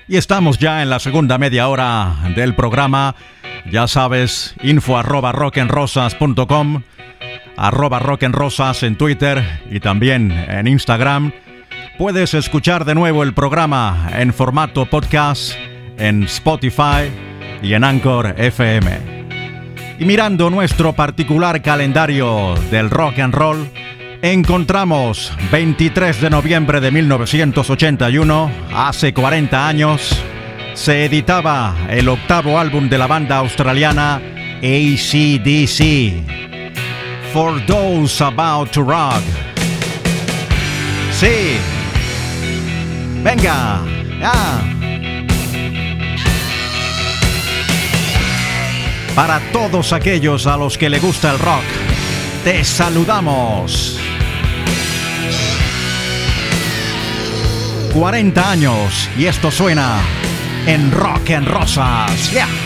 Y 0.07 0.18
estamos 0.18 0.59
ya 0.59 0.83
en 0.83 0.90
la 0.90 0.99
segunda 0.99 1.38
media 1.38 1.66
hora 1.66 2.14
del 2.35 2.55
programa. 2.55 3.14
Ya 3.72 3.88
sabes, 3.88 4.55
info 4.62 4.99
arroba 4.99 5.33
rockenrosas.com, 5.33 6.83
arroba 7.57 8.01
rockenrosas 8.01 8.83
en 8.83 8.96
Twitter 8.96 9.42
y 9.70 9.81
también 9.81 10.31
en 10.31 10.68
Instagram. 10.68 11.33
Puedes 11.96 12.35
escuchar 12.35 12.85
de 12.85 12.94
nuevo 12.94 13.22
el 13.22 13.33
programa 13.33 14.11
en 14.12 14.35
formato 14.35 14.85
podcast 14.85 15.55
en 15.96 16.25
Spotify 16.25 17.11
y 17.62 17.72
en 17.72 17.83
Anchor 17.83 18.35
FM. 18.37 19.16
Y 19.99 20.05
mirando 20.05 20.51
nuestro 20.51 20.92
particular 20.92 21.62
calendario 21.62 22.55
del 22.70 22.90
rock 22.90 23.20
and 23.20 23.35
roll, 23.35 23.70
encontramos 24.32 25.32
23 25.52 26.20
de 26.20 26.30
noviembre 26.30 26.80
de 26.80 26.90
1981, 26.90 28.50
hace 28.74 29.12
40 29.12 29.68
años, 29.68 30.16
se 30.74 31.04
editaba 31.04 31.74
el 31.90 32.08
octavo 32.08 32.58
álbum 32.58 32.88
de 32.88 32.98
la 32.98 33.06
banda 33.06 33.36
australiana 33.36 34.20
ACDC, 34.62 36.14
For 37.32 37.64
Those 37.66 38.24
About 38.24 38.70
to 38.70 38.82
Rock. 38.82 39.22
Sí. 41.12 41.58
Venga. 43.22 43.80
Ya. 44.18 44.32
Para 49.14 49.40
todos 49.52 49.92
aquellos 49.92 50.46
a 50.46 50.56
los 50.56 50.76
que 50.78 50.90
le 50.90 50.98
gusta 50.98 51.32
el 51.32 51.38
rock, 51.38 51.64
te 52.44 52.64
saludamos. 52.64 54.05
40 57.96 58.50
años 58.50 59.09
y 59.16 59.24
esto 59.24 59.50
suena 59.50 60.02
en 60.66 60.92
Rock 60.92 61.30
en 61.30 61.46
Rosas. 61.46 62.30
Yeah. 62.30 62.65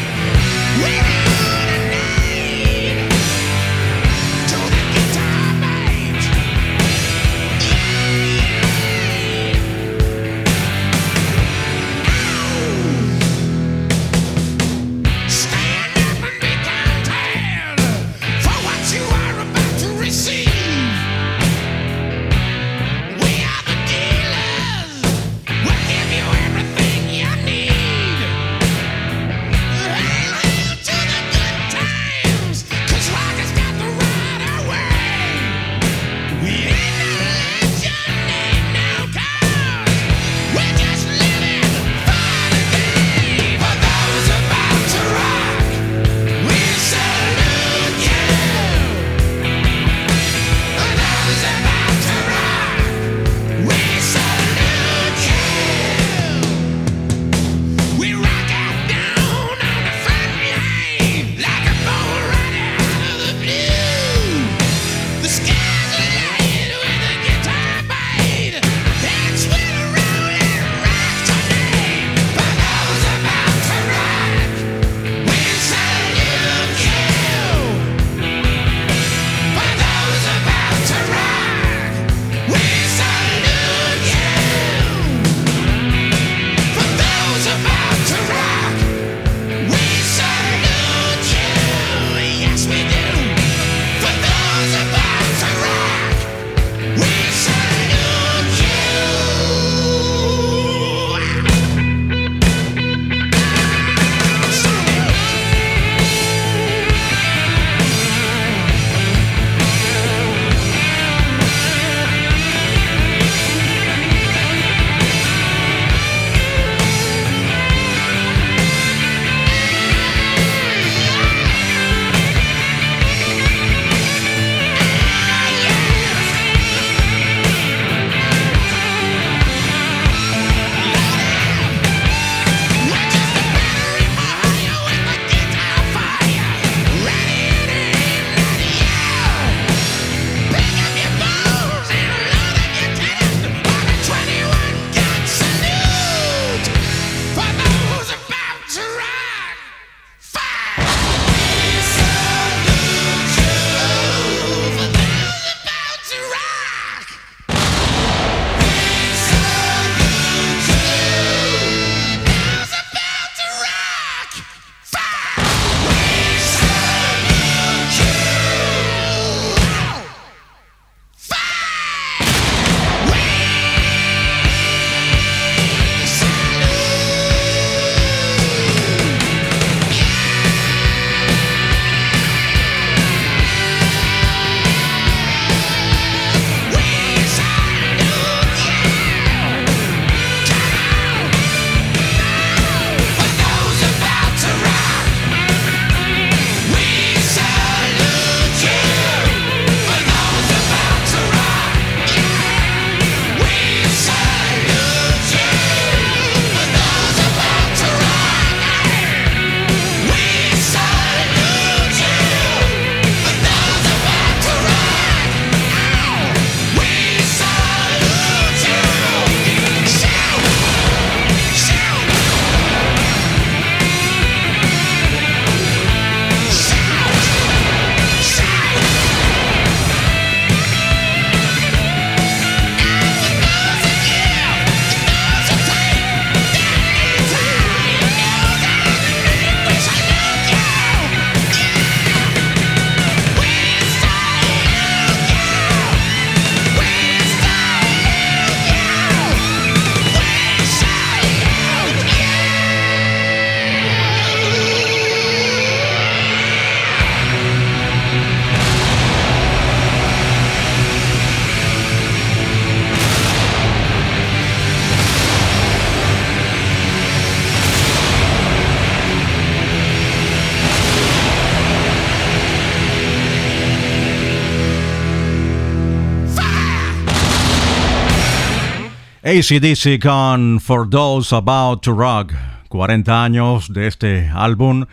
ACDC 279.31 280.03
con 280.03 280.59
For 280.59 280.91
Those 280.91 281.37
About 281.37 281.83
to 281.83 281.93
Rock, 281.93 282.33
40 282.69 283.23
años 283.23 283.73
de 283.73 283.87
este 283.87 284.29
álbum, 284.35 284.87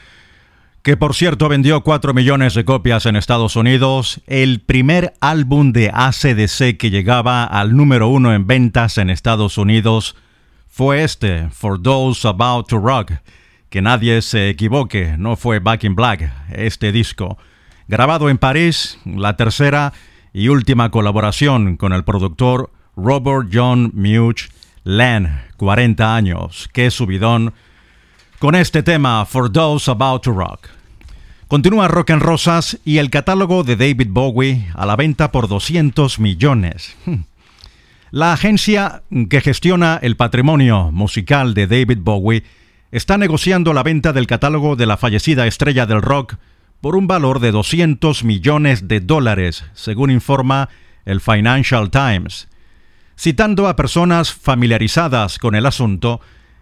que 0.84 0.96
por 0.96 1.16
cierto 1.16 1.50
vendió 1.50 1.82
4 1.82 2.14
millones 2.14 2.54
de 2.54 2.64
copias 2.64 3.08
en 3.08 3.16
Estados 3.16 3.56
Unidos, 3.56 4.22
el 4.28 4.60
primer 4.60 5.16
álbum 5.22 5.72
de 5.72 5.90
ACDC 5.92 6.78
que 6.78 6.92
llegaba 6.92 7.46
al 7.46 7.76
número 7.76 8.10
uno 8.10 8.32
en 8.32 8.46
ventas 8.46 9.00
en 9.00 9.10
Estados 9.10 9.58
Unidos 9.58 10.16
fue 10.68 11.04
este, 11.04 11.50
For 11.50 11.82
Those 11.82 12.28
About 12.28 12.68
to 12.68 12.78
Rock. 12.78 13.14
Que 13.72 13.82
nadie 13.82 14.22
se 14.22 14.50
equivoque, 14.50 15.16
no 15.18 15.36
fue 15.36 15.58
Back 15.58 15.84
in 15.86 15.96
Black, 15.96 16.32
este 16.52 16.92
disco. 16.92 17.40
Grabado 17.88 18.30
en 18.30 18.38
París, 18.38 19.00
la 19.04 19.36
tercera 19.36 19.94
y 20.32 20.50
última 20.50 20.92
colaboración 20.92 21.76
con 21.76 21.92
el 21.92 22.04
productor 22.04 22.77
Robert 22.98 23.50
John 23.54 23.92
Much 23.94 24.50
Len, 24.84 25.40
40 25.58 26.16
años. 26.16 26.68
Qué 26.74 26.90
subidón. 26.90 27.54
Con 28.40 28.56
este 28.56 28.84
tema, 28.84 29.26
For 29.26 29.52
Those 29.52 29.90
About 29.90 30.24
to 30.24 30.32
Rock. 30.32 30.70
Continúa 31.48 31.88
Rock 31.88 32.10
en 32.10 32.20
Rosas 32.20 32.80
y 32.84 32.98
el 32.98 33.10
catálogo 33.10 33.64
de 33.64 33.78
David 33.78 34.10
Bowie 34.10 34.68
a 34.74 34.86
la 34.86 34.96
venta 34.96 35.32
por 35.32 35.48
200 35.48 36.20
millones. 36.20 36.98
La 38.12 38.34
agencia 38.34 39.04
que 39.30 39.42
gestiona 39.42 40.00
el 40.02 40.16
patrimonio 40.16 40.92
musical 40.92 41.54
de 41.54 41.68
David 41.68 42.00
Bowie 42.02 42.44
está 42.92 43.18
negociando 43.18 43.74
la 43.74 43.84
venta 43.84 44.12
del 44.12 44.28
catálogo 44.28 44.76
de 44.76 44.86
la 44.86 44.98
fallecida 44.98 45.46
estrella 45.46 45.86
del 45.86 46.02
rock 46.02 46.36
por 46.82 46.96
un 46.96 47.08
valor 47.08 47.40
de 47.40 47.52
200 47.52 48.24
millones 48.24 48.88
de 48.88 49.02
dólares, 49.02 49.66
según 49.74 50.10
informa 50.10 50.70
el 51.06 51.22
Financial 51.22 51.92
Times. 51.92 52.48
Citando 53.20 53.68
a 53.68 53.76
personas 53.76 54.32
familiarizadas 54.32 55.40
con 55.40 55.56
el 55.56 55.66
asunto, 55.66 56.22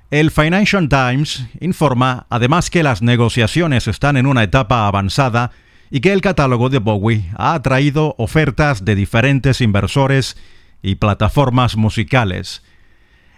el 0.10 0.32
Financial 0.32 0.88
Times 0.88 1.46
informa 1.60 2.28
además 2.30 2.70
que 2.70 2.82
las 2.82 3.02
negociaciones 3.02 3.90
están 3.90 4.16
en 4.16 4.26
una 4.26 4.44
etapa 4.44 4.88
avanzada 4.88 5.52
y 5.92 6.00
que 6.00 6.14
el 6.14 6.22
catálogo 6.22 6.70
de 6.70 6.80
Bowie 6.80 7.30
ha 7.36 7.56
atraído 7.56 8.16
ofertas 8.18 8.86
de 8.86 8.96
diferentes 8.96 9.60
inversores 9.60 10.38
y 10.82 10.96
plataformas 10.96 11.76
musicales. 11.76 12.64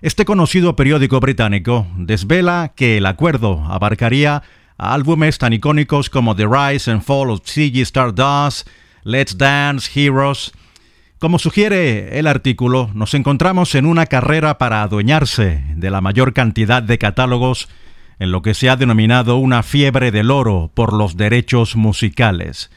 Este 0.03 0.23
conocido 0.23 0.75
periódico 0.75 1.19
británico 1.19 1.87
desvela 1.97 2.73
que 2.75 2.97
el 2.97 3.07
acuerdo 3.07 3.65
abarcaría 3.65 4.43
álbumes 4.77 5.39
tan 5.39 5.53
icónicos 5.53 6.11
como 6.11 6.35
The 6.35 6.45
Rise 6.45 6.91
and 6.91 7.01
Fall 7.01 7.31
of 7.31 7.41
Ziggy 7.47 7.81
Stardust, 7.81 8.67
Let's 9.03 9.35
Dance, 9.35 9.89
Heroes, 9.95 10.53
como 11.19 11.39
sugiere 11.39 12.19
el 12.19 12.27
artículo, 12.27 12.91
nos 12.93 13.13
encontramos 13.13 13.73
en 13.75 13.85
una 13.85 14.05
carrera 14.05 14.57
para 14.57 14.83
adueñarse 14.83 15.63
de 15.75 15.89
la 15.89 16.01
mayor 16.01 16.33
cantidad 16.33 16.83
de 16.83 16.97
catálogos 16.97 17.69
en 18.19 18.31
lo 18.31 18.41
que 18.41 18.53
se 18.53 18.69
ha 18.69 18.75
denominado 18.75 19.37
una 19.37 19.63
fiebre 19.63 20.11
del 20.11 20.31
oro 20.31 20.71
por 20.73 20.93
los 20.93 21.17
derechos 21.17 21.75
musicales. 21.75 22.69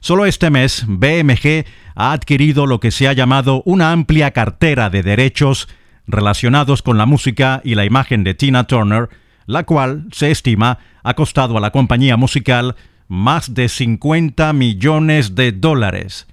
Solo 0.00 0.24
este 0.24 0.50
mes, 0.50 0.84
BMG 0.86 1.66
ha 1.94 2.12
adquirido 2.12 2.66
lo 2.66 2.80
que 2.80 2.90
se 2.90 3.08
ha 3.08 3.12
llamado 3.12 3.62
una 3.66 3.92
amplia 3.92 4.30
cartera 4.30 4.88
de 4.88 5.02
derechos 5.02 5.68
relacionados 6.06 6.82
con 6.82 6.96
la 6.96 7.06
música 7.06 7.60
y 7.64 7.74
la 7.74 7.84
imagen 7.84 8.24
de 8.24 8.34
Tina 8.34 8.64
Turner, 8.64 9.08
la 9.46 9.64
cual, 9.64 10.06
se 10.12 10.30
estima, 10.30 10.78
ha 11.02 11.14
costado 11.14 11.58
a 11.58 11.60
la 11.60 11.70
compañía 11.70 12.16
musical 12.16 12.76
más 13.08 13.54
de 13.54 13.68
50 13.68 14.52
millones 14.52 15.34
de 15.34 15.52
dólares. 15.52 16.28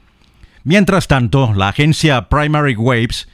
Mientras 0.67 1.07
tanto, 1.07 1.53
la 1.53 1.69
agencia 1.69 2.27
Primary 2.27 2.75
Waves 2.75 3.29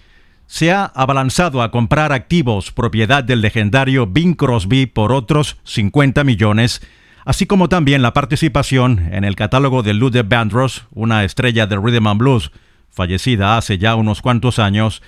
se 0.46 0.72
ha 0.72 0.86
abalanzado 0.86 1.64
a 1.64 1.72
comprar 1.72 2.12
activos 2.12 2.72
propiedad 2.72 3.24
del 3.24 3.42
legendario 3.42 4.06
Bing 4.06 4.36
Crosby 4.36 4.86
por 4.86 5.12
otros 5.12 5.58
50 5.64 6.24
millones, 6.26 6.84
así 7.26 7.48
como 7.48 7.70
también 7.70 8.04
la 8.04 8.14
participación 8.14 9.10
en 9.12 9.24
el 9.24 9.36
catálogo 9.36 9.82
de 9.82 9.96
Luther 9.96 10.26
Vandross, 10.26 10.86
una 10.92 11.24
estrella 11.24 11.66
de 11.66 11.76
rhythm 11.78 12.06
and 12.06 12.20
blues 12.20 12.52
fallecida 12.92 13.58
hace 13.58 13.80
ya 13.80 13.96
unos 13.96 14.22
cuantos 14.22 14.60
años, 14.60 15.02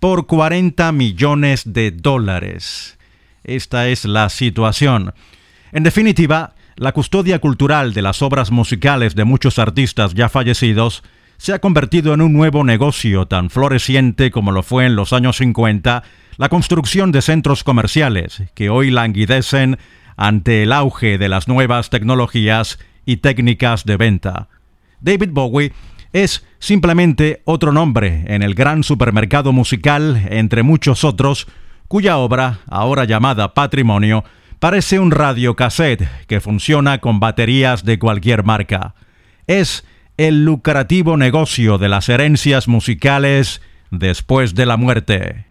por 0.00 0.26
40 0.26 0.92
millones 0.92 1.62
de 1.64 1.92
dólares. 1.92 2.98
Esta 3.42 3.88
es 3.88 4.04
la 4.04 4.28
situación. 4.28 5.14
En 5.72 5.84
definitiva, 5.84 6.52
la 6.76 6.92
custodia 6.92 7.38
cultural 7.38 7.94
de 7.94 8.02
las 8.02 8.20
obras 8.20 8.50
musicales 8.50 9.14
de 9.14 9.24
muchos 9.24 9.58
artistas 9.58 10.12
ya 10.12 10.28
fallecidos 10.28 11.02
se 11.40 11.54
ha 11.54 11.58
convertido 11.58 12.12
en 12.12 12.20
un 12.20 12.34
nuevo 12.34 12.64
negocio 12.64 13.26
tan 13.26 13.48
floreciente 13.48 14.30
como 14.30 14.52
lo 14.52 14.62
fue 14.62 14.84
en 14.84 14.94
los 14.94 15.14
años 15.14 15.38
50 15.38 16.02
la 16.36 16.48
construcción 16.50 17.12
de 17.12 17.22
centros 17.22 17.64
comerciales, 17.64 18.42
que 18.52 18.68
hoy 18.68 18.90
languidecen 18.90 19.78
ante 20.18 20.64
el 20.64 20.72
auge 20.74 21.16
de 21.16 21.30
las 21.30 21.48
nuevas 21.48 21.88
tecnologías 21.88 22.78
y 23.06 23.18
técnicas 23.18 23.86
de 23.86 23.96
venta. 23.96 24.48
David 25.00 25.30
Bowie 25.32 25.72
es 26.12 26.44
simplemente 26.58 27.40
otro 27.46 27.72
nombre 27.72 28.24
en 28.26 28.42
el 28.42 28.54
gran 28.54 28.84
supermercado 28.84 29.50
musical, 29.50 30.22
entre 30.28 30.62
muchos 30.62 31.04
otros, 31.04 31.46
cuya 31.88 32.18
obra, 32.18 32.58
ahora 32.68 33.06
llamada 33.06 33.54
Patrimonio, 33.54 34.24
parece 34.58 34.98
un 34.98 35.10
radiocassette 35.10 36.06
que 36.26 36.40
funciona 36.40 36.98
con 36.98 37.18
baterías 37.18 37.82
de 37.86 37.98
cualquier 37.98 38.44
marca. 38.44 38.94
Es 39.46 39.86
el 40.26 40.44
lucrativo 40.44 41.16
negocio 41.16 41.78
de 41.78 41.88
las 41.88 42.10
herencias 42.10 42.68
musicales 42.68 43.62
después 43.90 44.54
de 44.54 44.66
la 44.66 44.76
muerte. 44.76 45.46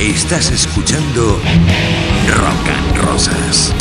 Estás 0.00 0.50
escuchando 0.50 1.38
Rock 2.26 2.68
and 2.68 2.96
Rosas. 3.04 3.74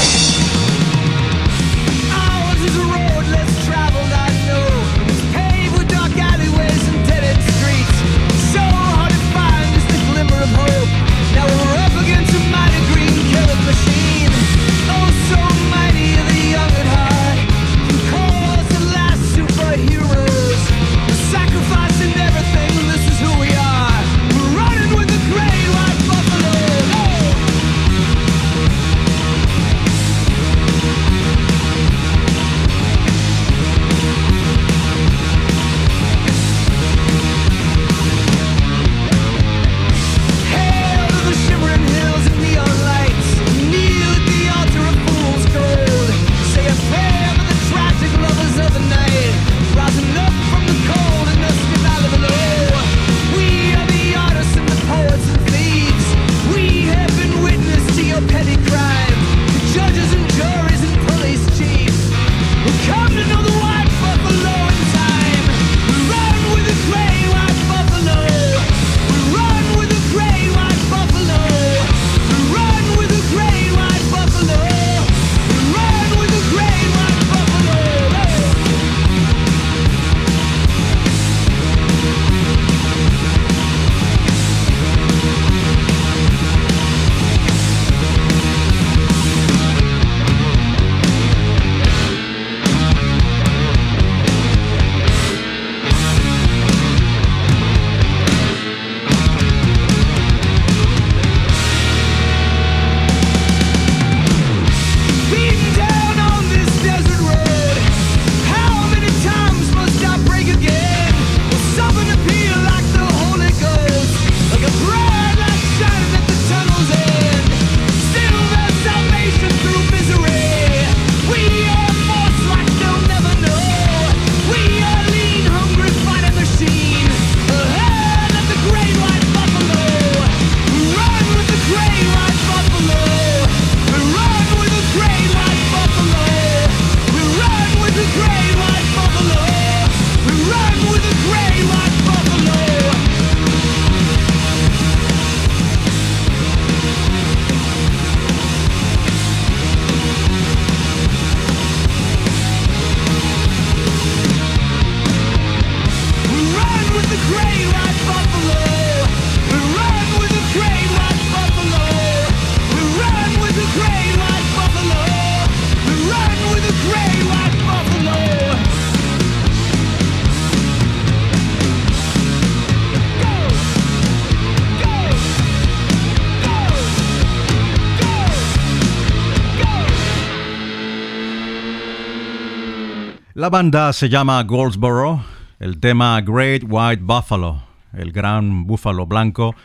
La 183.49 183.57
banda 183.57 183.93
se 183.93 184.09
llama 184.09 184.43
Goldsboro, 184.43 185.25
el 185.59 185.79
tema 185.79 186.21
Great 186.21 186.61
White 186.67 187.01
Buffalo, 187.01 187.63
el 187.93 188.11
gran 188.11 188.67
búfalo 188.67 189.07
blanco. 189.07 189.55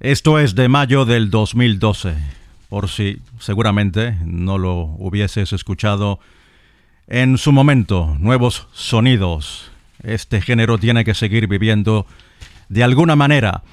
Esto 0.00 0.38
es 0.38 0.54
de 0.54 0.70
mayo 0.70 1.04
del 1.04 1.28
2012, 1.28 2.16
por 2.70 2.88
si 2.88 3.20
seguramente 3.38 4.16
no 4.24 4.56
lo 4.56 4.96
hubieses 4.96 5.52
escuchado 5.52 6.18
en 7.08 7.36
su 7.36 7.52
momento. 7.52 8.16
Nuevos 8.18 8.68
sonidos. 8.72 9.70
Este 10.02 10.40
género 10.40 10.78
tiene 10.78 11.04
que 11.04 11.12
seguir 11.12 11.46
viviendo 11.46 12.06
de 12.70 12.84
alguna 12.84 13.16
manera. 13.16 13.64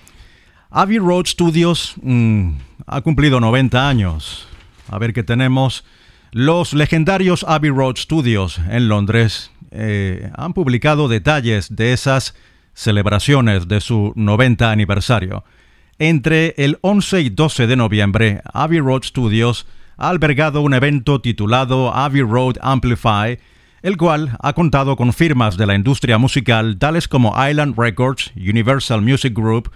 Abbey 0.71 0.97
Road 0.97 1.25
Studios 1.25 1.93
mm, 2.01 2.49
ha 2.85 2.99
cumplido 2.99 3.39
90 3.39 3.87
años. 3.87 4.45
A 4.89 4.99
ver 4.99 5.13
qué 5.13 5.23
tenemos. 5.23 5.85
Los 6.31 6.73
legendarios 6.73 7.45
Abbey 7.47 7.69
Road 7.69 7.95
Studios 7.95 8.59
en 8.69 8.89
Londres 8.89 9.51
eh, 9.71 10.29
han 10.35 10.53
publicado 10.53 11.07
detalles 11.07 11.73
de 11.73 11.93
esas 11.93 12.35
celebraciones 12.73 13.67
de 13.67 13.79
su 13.79 14.11
90 14.15 14.69
aniversario. 14.69 15.45
Entre 15.99 16.53
el 16.57 16.79
11 16.81 17.21
y 17.21 17.29
12 17.29 17.67
de 17.67 17.75
noviembre, 17.77 18.41
Abbey 18.53 18.79
Road 18.79 19.03
Studios 19.03 19.65
ha 19.97 20.09
albergado 20.09 20.61
un 20.61 20.73
evento 20.73 21.21
titulado 21.21 21.95
Abbey 21.95 22.21
Road 22.21 22.57
Amplify, 22.61 23.39
el 23.81 23.95
cual 23.95 24.37
ha 24.41 24.51
contado 24.51 24.97
con 24.97 25.13
firmas 25.13 25.55
de 25.55 25.65
la 25.65 25.75
industria 25.75 26.17
musical 26.17 26.77
tales 26.77 27.07
como 27.07 27.33
Island 27.41 27.79
Records, 27.79 28.31
Universal 28.35 29.01
Music 29.01 29.33
Group, 29.33 29.71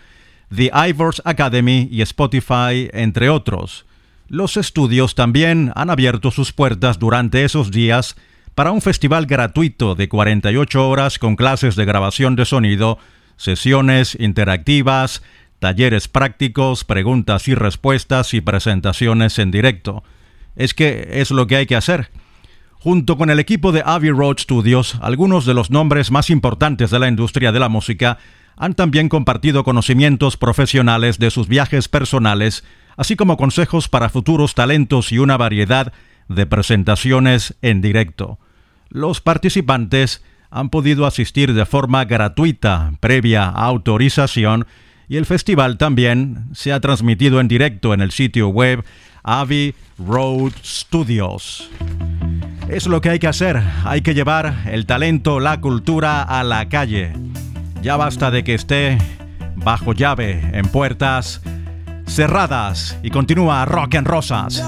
The 0.54 0.70
Ivors 0.90 1.22
Academy 1.24 1.88
y 1.90 2.02
Spotify, 2.02 2.90
entre 2.92 3.30
otros. 3.30 3.86
Los 4.32 4.56
estudios 4.56 5.14
también 5.14 5.74
han 5.76 5.90
abierto 5.90 6.32
sus 6.32 6.54
puertas 6.54 7.00
durante 7.00 7.44
esos 7.44 7.70
días 7.70 8.16
para 8.56 8.72
un 8.72 8.82
festival 8.82 9.26
gratuito 9.26 9.94
de 9.94 10.08
48 10.08 10.88
horas 10.88 11.20
con 11.20 11.36
clases 11.36 11.76
de 11.76 11.84
grabación 11.84 12.38
de 12.38 12.46
sonido, 12.46 12.98
sesiones 13.36 14.16
interactivas, 14.18 15.22
talleres 15.60 16.08
prácticos, 16.08 16.86
preguntas 16.86 17.50
y 17.50 17.56
respuestas 17.56 18.34
y 18.34 18.40
presentaciones 18.40 19.38
en 19.38 19.52
directo. 19.52 20.02
Es 20.56 20.74
que 20.74 21.10
es 21.12 21.32
lo 21.32 21.46
que 21.46 21.58
hay 21.58 21.66
que 21.66 21.76
hacer. 21.76 22.10
Junto 22.76 23.18
con 23.18 23.32
el 23.32 23.40
equipo 23.42 23.74
de 23.74 23.84
Abbey 23.86 24.12
Road 24.12 24.38
Studios, 24.38 24.98
algunos 25.02 25.46
de 25.46 25.56
los 25.56 25.72
nombres 25.72 26.10
más 26.10 26.30
importantes 26.30 26.90
de 26.90 27.00
la 27.00 27.10
industria 27.10 27.52
de 27.52 27.60
la 27.60 27.68
música 27.68 28.18
han 28.56 28.76
también 28.76 29.10
compartido 29.10 29.66
conocimientos 29.66 30.38
profesionales 30.38 31.20
de 31.20 31.32
sus 31.32 31.50
viajes 31.50 31.90
personales 31.90 32.64
así 33.02 33.16
como 33.16 33.36
consejos 33.36 33.90
para 33.90 34.10
futuros 34.10 34.54
talentos 34.54 35.12
y 35.12 35.18
una 35.18 35.36
variedad 35.36 35.92
de 36.30 36.46
presentaciones 36.46 37.56
en 37.64 37.82
directo. 37.82 38.38
Los 38.90 39.22
participantes 39.22 40.24
han 40.52 40.70
podido 40.70 41.08
asistir 41.08 41.56
de 41.56 41.66
forma 41.66 42.06
gratuita 42.06 42.94
previa 43.00 43.46
autorización 43.46 44.68
y 45.10 45.18
el 45.18 45.26
festival 45.26 45.80
también 45.80 46.46
se 46.54 46.74
ha 46.74 46.80
transmitido 46.80 47.40
en 47.40 47.48
directo 47.48 47.96
en 47.96 48.02
el 48.02 48.12
sitio 48.12 48.50
web 48.50 48.86
Abbey 49.24 49.74
Road 49.98 50.54
Studios. 50.64 51.72
Es 52.70 52.86
lo 52.86 53.02
que 53.02 53.10
hay 53.10 53.18
que 53.18 53.28
hacer, 53.28 53.60
hay 53.84 54.02
que 54.02 54.14
llevar 54.14 54.66
el 54.68 54.86
talento, 54.86 55.40
la 55.40 55.60
cultura 55.60 56.22
a 56.22 56.44
la 56.44 56.70
calle. 56.70 57.14
Ya 57.82 57.98
basta 57.98 58.30
de 58.30 58.44
que 58.44 58.54
esté 58.54 59.00
bajo 59.56 59.94
llave 59.94 60.40
en 60.54 60.68
puertas 60.68 61.42
cerradas 62.12 62.98
y 63.04 63.10
continúa 63.10 63.66
Rock 63.66 63.96
en 63.96 64.06
Rosas. 64.06 64.62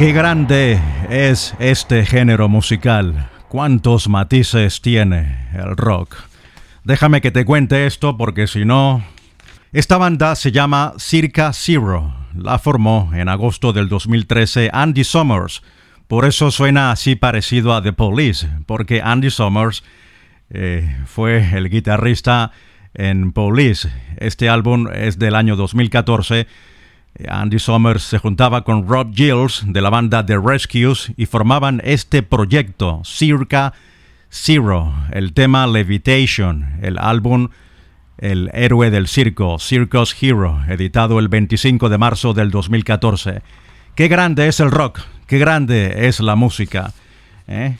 Qué 0.00 0.12
grande 0.12 0.80
es 1.10 1.54
este 1.58 2.06
género 2.06 2.48
musical. 2.48 3.28
Cuántos 3.50 4.08
matices 4.08 4.80
tiene 4.80 5.46
el 5.52 5.76
rock. 5.76 6.16
Déjame 6.84 7.20
que 7.20 7.30
te 7.30 7.44
cuente 7.44 7.84
esto 7.84 8.16
porque 8.16 8.46
si 8.46 8.64
no... 8.64 9.04
Esta 9.74 9.98
banda 9.98 10.36
se 10.36 10.52
llama 10.52 10.94
Circa 10.96 11.52
Zero. 11.52 12.14
La 12.34 12.58
formó 12.58 13.10
en 13.12 13.28
agosto 13.28 13.74
del 13.74 13.90
2013 13.90 14.70
Andy 14.72 15.04
Summers. 15.04 15.62
Por 16.08 16.24
eso 16.24 16.50
suena 16.50 16.92
así 16.92 17.14
parecido 17.14 17.74
a 17.74 17.82
The 17.82 17.92
Police, 17.92 18.48
porque 18.64 19.02
Andy 19.04 19.28
Summers 19.28 19.84
eh, 20.48 20.96
fue 21.04 21.46
el 21.54 21.68
guitarrista 21.68 22.52
en 22.94 23.32
Police. 23.32 23.90
Este 24.16 24.48
álbum 24.48 24.88
es 24.94 25.18
del 25.18 25.34
año 25.34 25.56
2014 25.56 26.46
Andy 27.28 27.58
Summers 27.58 28.02
se 28.02 28.18
juntaba 28.18 28.62
con 28.62 28.86
Rob 28.88 29.14
Gilles 29.14 29.62
de 29.66 29.80
la 29.80 29.90
banda 29.90 30.24
The 30.24 30.38
Rescues 30.38 31.12
y 31.16 31.26
formaban 31.26 31.80
este 31.84 32.22
proyecto, 32.22 33.02
Circa 33.04 33.74
Zero, 34.30 34.94
el 35.12 35.32
tema 35.32 35.66
Levitation, 35.66 36.78
el 36.82 36.98
álbum 36.98 37.48
El 38.16 38.50
héroe 38.52 38.90
del 38.90 39.08
circo, 39.08 39.58
Circus 39.58 40.14
Hero, 40.20 40.62
editado 40.68 41.18
el 41.18 41.28
25 41.28 41.88
de 41.88 41.98
marzo 41.98 42.32
del 42.32 42.50
2014. 42.50 43.42
Qué 43.94 44.08
grande 44.08 44.46
es 44.46 44.60
el 44.60 44.70
rock, 44.70 45.00
qué 45.26 45.38
grande 45.38 46.06
es 46.06 46.20
la 46.20 46.36
música. 46.36 46.92
¿eh? 47.48 47.76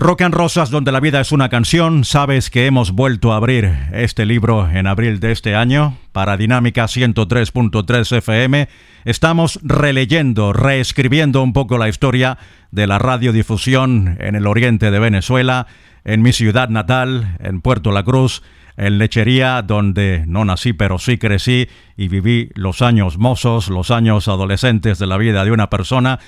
Rock 0.00 0.22
and 0.22 0.32
Rosas, 0.32 0.70
donde 0.70 0.92
la 0.92 1.00
vida 1.00 1.20
es 1.20 1.30
una 1.30 1.50
canción, 1.50 2.06
sabes 2.06 2.48
que 2.48 2.64
hemos 2.64 2.92
vuelto 2.92 3.34
a 3.34 3.36
abrir 3.36 3.70
este 3.92 4.24
libro 4.24 4.66
en 4.66 4.86
abril 4.86 5.20
de 5.20 5.30
este 5.30 5.54
año 5.54 5.98
para 6.12 6.38
Dinámica 6.38 6.84
103.3 6.84 8.16
FM. 8.16 8.66
Estamos 9.04 9.60
releyendo, 9.62 10.54
reescribiendo 10.54 11.42
un 11.42 11.52
poco 11.52 11.76
la 11.76 11.90
historia 11.90 12.38
de 12.70 12.86
la 12.86 12.98
radiodifusión 12.98 14.16
en 14.20 14.36
el 14.36 14.46
oriente 14.46 14.90
de 14.90 14.98
Venezuela, 14.98 15.66
en 16.04 16.22
mi 16.22 16.32
ciudad 16.32 16.70
natal, 16.70 17.36
en 17.38 17.60
Puerto 17.60 17.92
La 17.92 18.02
Cruz, 18.02 18.42
en 18.78 18.96
Lechería, 18.96 19.60
donde 19.60 20.24
no 20.26 20.46
nací 20.46 20.72
pero 20.72 20.98
sí 20.98 21.18
crecí 21.18 21.68
y 21.98 22.08
viví 22.08 22.48
los 22.54 22.80
años 22.80 23.18
mozos, 23.18 23.68
los 23.68 23.90
años 23.90 24.28
adolescentes 24.28 24.98
de 24.98 25.06
la 25.06 25.18
vida 25.18 25.44
de 25.44 25.52
una 25.52 25.68
persona 25.68 26.20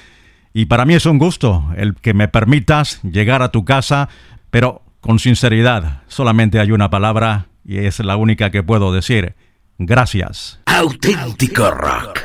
y 0.54 0.66
para 0.66 0.84
mí 0.84 0.94
es 0.94 1.06
un 1.06 1.18
gusto 1.18 1.64
el 1.76 1.94
que 1.94 2.14
me 2.14 2.28
permitas 2.28 3.00
llegar 3.02 3.42
a 3.42 3.50
tu 3.50 3.64
casa, 3.64 4.08
pero 4.50 4.82
con 5.00 5.18
sinceridad, 5.18 6.02
solamente 6.08 6.60
hay 6.60 6.72
una 6.72 6.90
palabra 6.90 7.46
y 7.64 7.78
es 7.78 7.98
la 8.00 8.16
única 8.16 8.50
que 8.50 8.62
puedo 8.62 8.92
decir. 8.92 9.34
Gracias. 9.78 10.60
Auténtico 10.66 11.70
rock. 11.70 12.20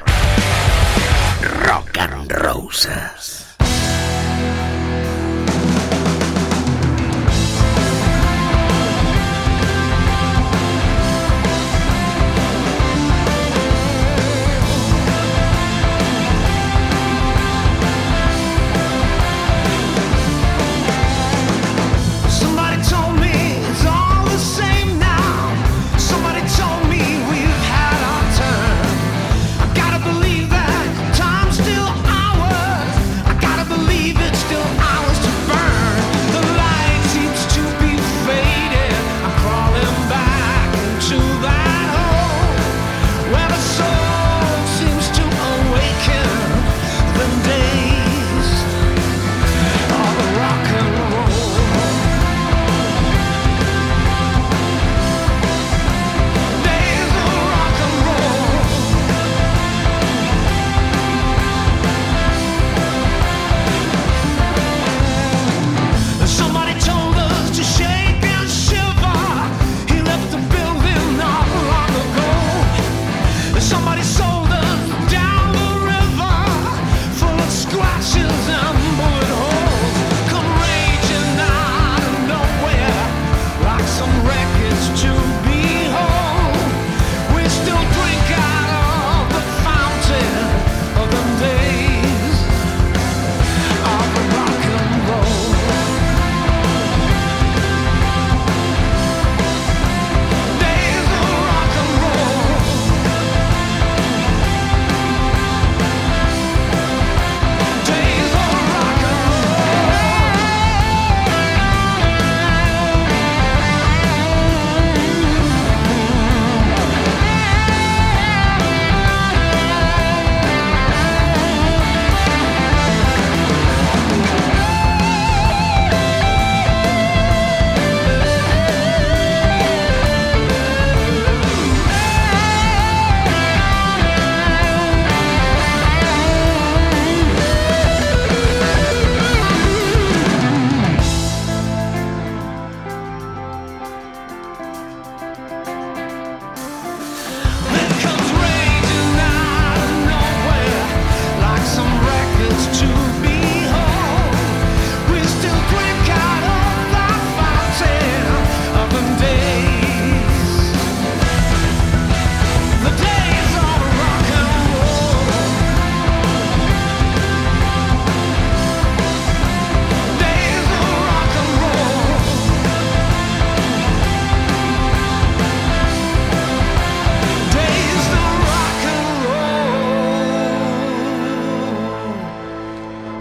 Rock 1.65 1.97
and 1.97 2.31
Roses. 2.31 3.36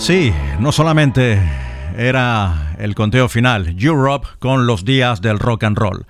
Sí, 0.06 0.32
no 0.60 0.70
solamente 0.70 1.42
era 1.98 2.76
el 2.78 2.94
conteo 2.94 3.28
final, 3.28 3.74
Europe 3.76 4.28
con 4.38 4.64
los 4.64 4.84
días 4.84 5.20
del 5.20 5.40
rock 5.40 5.64
and 5.64 5.76
roll. 5.76 6.06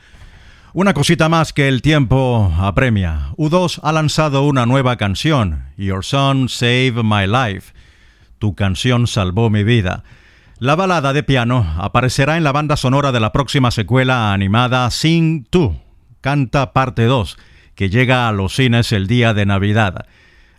Una 0.75 0.93
cosita 0.93 1.31
más 1.31 1.55
que 1.55 1.67
el 1.67 1.81
tiempo 1.81 2.53
apremia. 2.59 3.31
U2 3.39 3.81
ha 3.83 3.93
lanzado 3.93 4.43
una 4.43 4.67
nueva 4.67 4.97
canción, 4.97 5.71
Your 5.79 6.05
Song 6.05 6.51
Saved 6.51 7.03
My 7.05 7.27
Life. 7.27 7.73
Tu 8.39 8.55
canción 8.55 9.07
salvó 9.07 9.49
mi 9.49 9.65
vida. 9.65 10.05
La 10.59 10.77
balada 10.77 11.15
de 11.15 11.23
piano 11.23 11.67
aparecerá 11.79 12.37
en 12.37 12.45
la 12.45 12.53
banda 12.53 12.77
sonora 12.77 13.13
de 13.13 13.21
la 13.21 13.33
próxima 13.33 13.71
secuela 13.71 14.35
animada 14.35 14.91
Sing 14.91 15.47
2, 15.51 15.75
Canta 16.21 16.75
parte 16.75 17.05
2, 17.05 17.39
que 17.75 17.89
llega 17.89 18.29
a 18.29 18.33
los 18.33 18.55
cines 18.57 18.93
el 18.93 19.07
día 19.07 19.33
de 19.33 19.47
Navidad. 19.47 20.05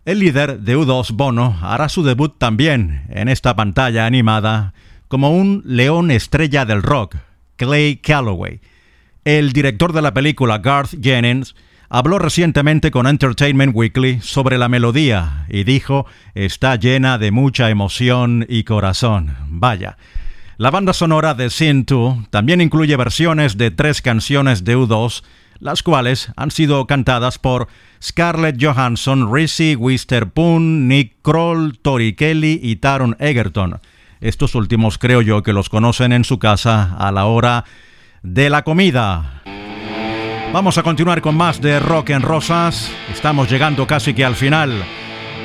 El 0.07 0.19
líder 0.19 0.61
de 0.61 0.77
U2, 0.77 1.11
Bono, 1.11 1.59
hará 1.61 1.89
su 1.89 2.01
debut 2.01 2.33
también 2.37 3.03
en 3.09 3.27
esta 3.27 3.57
pantalla 3.57 4.05
animada 4.05 4.73
como 5.09 5.31
un 5.31 5.63
león 5.65 6.11
estrella 6.11 6.63
del 6.63 6.81
rock, 6.81 7.17
Clay 7.57 7.97
Calloway. 7.97 8.61
El 9.25 9.51
director 9.51 9.91
de 9.91 10.01
la 10.01 10.13
película, 10.13 10.59
Garth 10.59 11.03
Jennings, 11.03 11.55
habló 11.89 12.19
recientemente 12.19 12.89
con 12.89 13.05
Entertainment 13.05 13.75
Weekly 13.75 14.21
sobre 14.21 14.57
la 14.57 14.69
melodía 14.69 15.45
y 15.49 15.65
dijo 15.65 16.05
está 16.35 16.77
llena 16.77 17.17
de 17.17 17.31
mucha 17.31 17.69
emoción 17.69 18.45
y 18.47 18.63
corazón. 18.63 19.35
Vaya. 19.49 19.97
La 20.55 20.71
banda 20.71 20.93
sonora 20.93 21.33
de 21.33 21.49
Sin 21.49 21.83
2 21.83 22.29
también 22.29 22.61
incluye 22.61 22.95
versiones 22.95 23.57
de 23.57 23.71
tres 23.71 24.01
canciones 24.01 24.63
de 24.63 24.77
U2, 24.77 25.25
las 25.59 25.83
cuales 25.83 26.31
han 26.37 26.51
sido 26.51 26.87
cantadas 26.87 27.39
por 27.39 27.67
Scarlett 28.01 28.57
Johansson, 28.61 29.31
Reese 29.31 29.75
Witherspoon, 29.75 30.87
Nick 30.87 31.21
Kroll, 31.21 31.77
Tori 31.79 32.13
Kelly 32.13 32.59
y 32.61 32.77
Taron 32.77 33.15
Egerton. 33.19 33.79
Estos 34.19 34.55
últimos 34.55 34.97
creo 34.97 35.21
yo 35.21 35.43
que 35.43 35.53
los 35.53 35.69
conocen 35.69 36.11
en 36.11 36.23
su 36.23 36.39
casa 36.39 36.95
a 36.97 37.11
la 37.11 37.25
hora 37.25 37.65
de 38.23 38.49
la 38.49 38.63
comida. 38.63 39.43
Vamos 40.53 40.77
a 40.77 40.83
continuar 40.83 41.21
con 41.21 41.35
más 41.35 41.61
de 41.61 41.79
Rock 41.79 42.11
en 42.11 42.21
Rosas. 42.21 42.89
Estamos 43.11 43.49
llegando 43.49 43.85
casi 43.85 44.13
que 44.13 44.25
al 44.25 44.35
final 44.35 44.83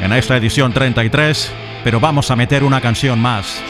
en 0.01 0.13
esta 0.13 0.37
edición 0.37 0.73
33, 0.73 1.53
pero 1.85 2.01
vamos 2.01 2.31
a 2.31 2.37
meter 2.37 2.65
una 2.65 2.81
canción 2.81 3.21
más. 3.21 3.63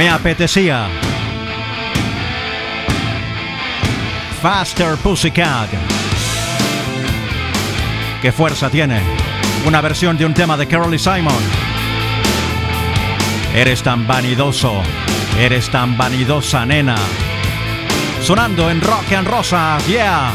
Me 0.00 0.08
apetecía. 0.08 0.88
Faster 4.40 4.96
Pussycat. 4.96 5.68
¿Qué 8.22 8.32
fuerza 8.32 8.70
tiene? 8.70 9.02
Una 9.66 9.82
versión 9.82 10.16
de 10.16 10.24
un 10.24 10.32
tema 10.32 10.56
de 10.56 10.66
Carly 10.66 10.98
Simon. 10.98 11.42
Eres 13.54 13.82
tan 13.82 14.06
vanidoso, 14.06 14.80
eres 15.38 15.68
tan 15.68 15.98
vanidosa, 15.98 16.64
nena. 16.64 16.96
Sonando 18.22 18.70
en 18.70 18.80
Rock 18.80 19.12
and 19.12 19.28
Rosas, 19.28 19.86
yeah. 19.86 20.32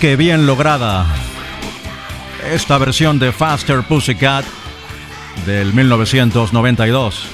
Que 0.00 0.16
bien 0.16 0.46
lograda. 0.46 1.06
Esta 2.52 2.76
versión 2.78 3.18
de 3.18 3.32
Faster 3.32 3.82
Pussycat 3.82 4.44
del 5.46 5.72
1992, 5.72 7.26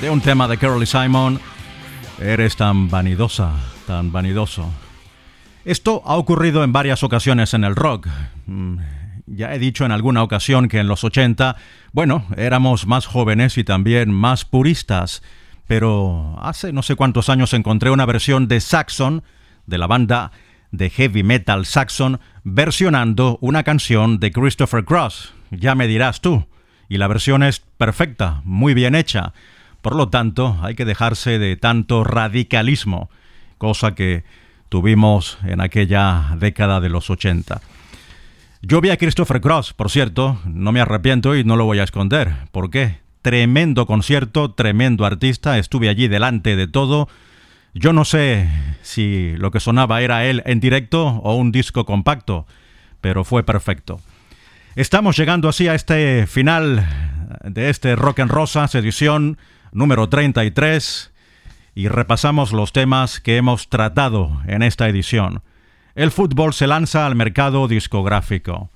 de 0.00 0.10
un 0.10 0.20
tema 0.20 0.48
de 0.48 0.58
Carly 0.58 0.86
Simon, 0.86 1.40
Eres 2.20 2.56
tan 2.56 2.88
vanidosa, 2.88 3.52
tan 3.86 4.12
vanidoso. 4.12 4.70
Esto 5.64 6.02
ha 6.04 6.16
ocurrido 6.16 6.62
en 6.64 6.72
varias 6.72 7.02
ocasiones 7.02 7.54
en 7.54 7.64
el 7.64 7.74
rock. 7.74 8.08
Mm, 8.46 8.78
ya 9.26 9.54
he 9.54 9.58
dicho 9.58 9.84
en 9.84 9.92
alguna 9.92 10.22
ocasión 10.22 10.68
que 10.68 10.78
en 10.78 10.88
los 10.88 11.04
80, 11.04 11.56
bueno, 11.92 12.26
éramos 12.36 12.86
más 12.86 13.06
jóvenes 13.06 13.58
y 13.58 13.64
también 13.64 14.12
más 14.12 14.44
puristas, 14.44 15.22
pero 15.66 16.36
hace 16.40 16.72
no 16.72 16.82
sé 16.82 16.96
cuántos 16.96 17.28
años 17.28 17.54
encontré 17.54 17.90
una 17.90 18.06
versión 18.06 18.48
de 18.48 18.60
Saxon 18.60 19.22
de 19.66 19.78
la 19.78 19.86
banda 19.86 20.32
de 20.72 20.90
heavy 20.90 21.22
metal 21.22 21.64
saxon 21.64 22.18
versionando 22.42 23.38
una 23.40 23.62
canción 23.62 24.18
de 24.18 24.32
Christopher 24.32 24.84
Cross. 24.84 25.32
Ya 25.50 25.74
me 25.76 25.86
dirás 25.86 26.20
tú. 26.20 26.46
Y 26.88 26.98
la 26.98 27.06
versión 27.06 27.42
es 27.42 27.60
perfecta, 27.60 28.42
muy 28.44 28.74
bien 28.74 28.94
hecha. 28.94 29.32
Por 29.80 29.94
lo 29.94 30.08
tanto, 30.08 30.58
hay 30.62 30.74
que 30.74 30.84
dejarse 30.84 31.38
de 31.38 31.56
tanto 31.56 32.04
radicalismo, 32.04 33.10
cosa 33.58 33.94
que 33.94 34.24
tuvimos 34.68 35.38
en 35.44 35.60
aquella 35.60 36.34
década 36.38 36.80
de 36.80 36.88
los 36.88 37.10
80. 37.10 37.60
Yo 38.62 38.80
vi 38.80 38.90
a 38.90 38.96
Christopher 38.96 39.40
Cross, 39.40 39.72
por 39.72 39.90
cierto, 39.90 40.40
no 40.44 40.70
me 40.72 40.80
arrepiento 40.80 41.34
y 41.36 41.44
no 41.44 41.56
lo 41.56 41.64
voy 41.64 41.80
a 41.80 41.84
esconder. 41.84 42.32
¿Por 42.52 42.70
qué? 42.70 43.00
Tremendo 43.20 43.86
concierto, 43.86 44.52
tremendo 44.52 45.04
artista, 45.04 45.58
estuve 45.58 45.88
allí 45.88 46.08
delante 46.08 46.56
de 46.56 46.68
todo. 46.68 47.08
Yo 47.74 47.92
no 47.92 48.04
sé 48.04 48.48
si 48.82 49.34
lo 49.36 49.50
que 49.50 49.60
sonaba 49.60 50.02
era 50.02 50.26
él 50.26 50.42
en 50.46 50.60
directo 50.60 51.06
o 51.06 51.34
un 51.36 51.52
disco 51.52 51.84
compacto, 51.84 52.46
pero 53.00 53.24
fue 53.24 53.42
perfecto. 53.42 54.00
Estamos 54.76 55.16
llegando 55.16 55.48
así 55.48 55.68
a 55.68 55.74
este 55.74 56.26
final 56.26 56.86
de 57.44 57.70
este 57.70 57.96
Rock 57.96 58.20
en 58.20 58.28
Rosas, 58.28 58.74
edición 58.74 59.38
número 59.72 60.08
33, 60.08 61.12
y 61.74 61.88
repasamos 61.88 62.52
los 62.52 62.72
temas 62.72 63.20
que 63.20 63.36
hemos 63.36 63.68
tratado 63.68 64.42
en 64.46 64.62
esta 64.62 64.88
edición 64.88 65.42
el 65.94 66.10
fútbol 66.10 66.54
se 66.54 66.66
lanza 66.66 67.06
al 67.06 67.14
mercado 67.14 67.68
discográfico. 67.68 68.70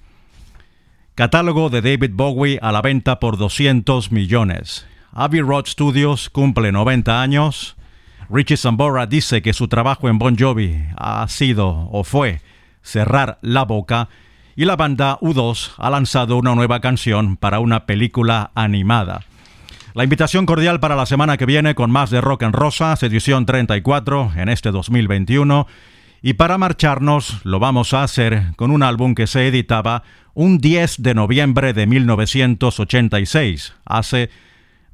Catálogo 1.14 1.70
de 1.70 1.80
David 1.80 2.11
Bowie 2.12 2.59
a 2.61 2.72
la 2.72 2.82
venta 2.82 3.18
por 3.20 3.38
200 3.38 4.12
millones. 4.12 4.86
Abbey 5.12 5.40
Road 5.40 5.64
Studios 5.66 6.28
cumple 6.28 6.72
90 6.72 7.22
años. 7.22 7.76
Richie 8.29 8.57
Sambora 8.57 9.07
dice 9.07 9.41
que 9.41 9.53
su 9.53 9.68
trabajo 9.68 10.09
en 10.09 10.18
Bon 10.18 10.37
Jovi 10.37 10.85
ha 10.97 11.27
sido 11.29 11.89
o 11.93 12.03
fue 12.03 12.41
cerrar 12.83 13.39
la 13.41 13.64
boca 13.64 14.09
y 14.57 14.64
la 14.64 14.74
banda 14.74 15.18
U2 15.20 15.74
ha 15.79 15.91
lanzado 15.91 16.37
una 16.37 16.55
nueva 16.55 16.81
canción 16.81 17.37
para 17.37 17.61
una 17.61 17.87
película 17.87 18.51
animada. 18.55 19.20
La 19.95 20.05
invitación 20.05 20.45
cordial 20.45 20.81
para 20.81 20.97
la 20.97 21.07
semana 21.07 21.37
que 21.37 21.47
viene 21.47 21.74
con 21.74 21.91
más 21.91 22.11
de 22.11 22.20
Rock 22.20 22.43
en 22.43 22.53
Rosas, 22.53 23.03
edición 23.03 23.47
34 23.47 24.33
en 24.37 24.49
este 24.49 24.70
2021 24.72 25.66
y 26.20 26.35
para 26.35 26.59
marcharnos 26.59 27.45
lo 27.45 27.61
vamos 27.61 27.95
a 27.95 28.03
hacer 28.03 28.55
con 28.57 28.72
un 28.72 28.83
álbum 28.83 29.14
que 29.14 29.27
se 29.27 29.47
editaba 29.47 30.03
un 30.35 30.59
10 30.59 31.03
de 31.03 31.14
noviembre 31.14 31.72
de 31.72 31.87
1986, 31.87 33.74
hace 33.85 34.31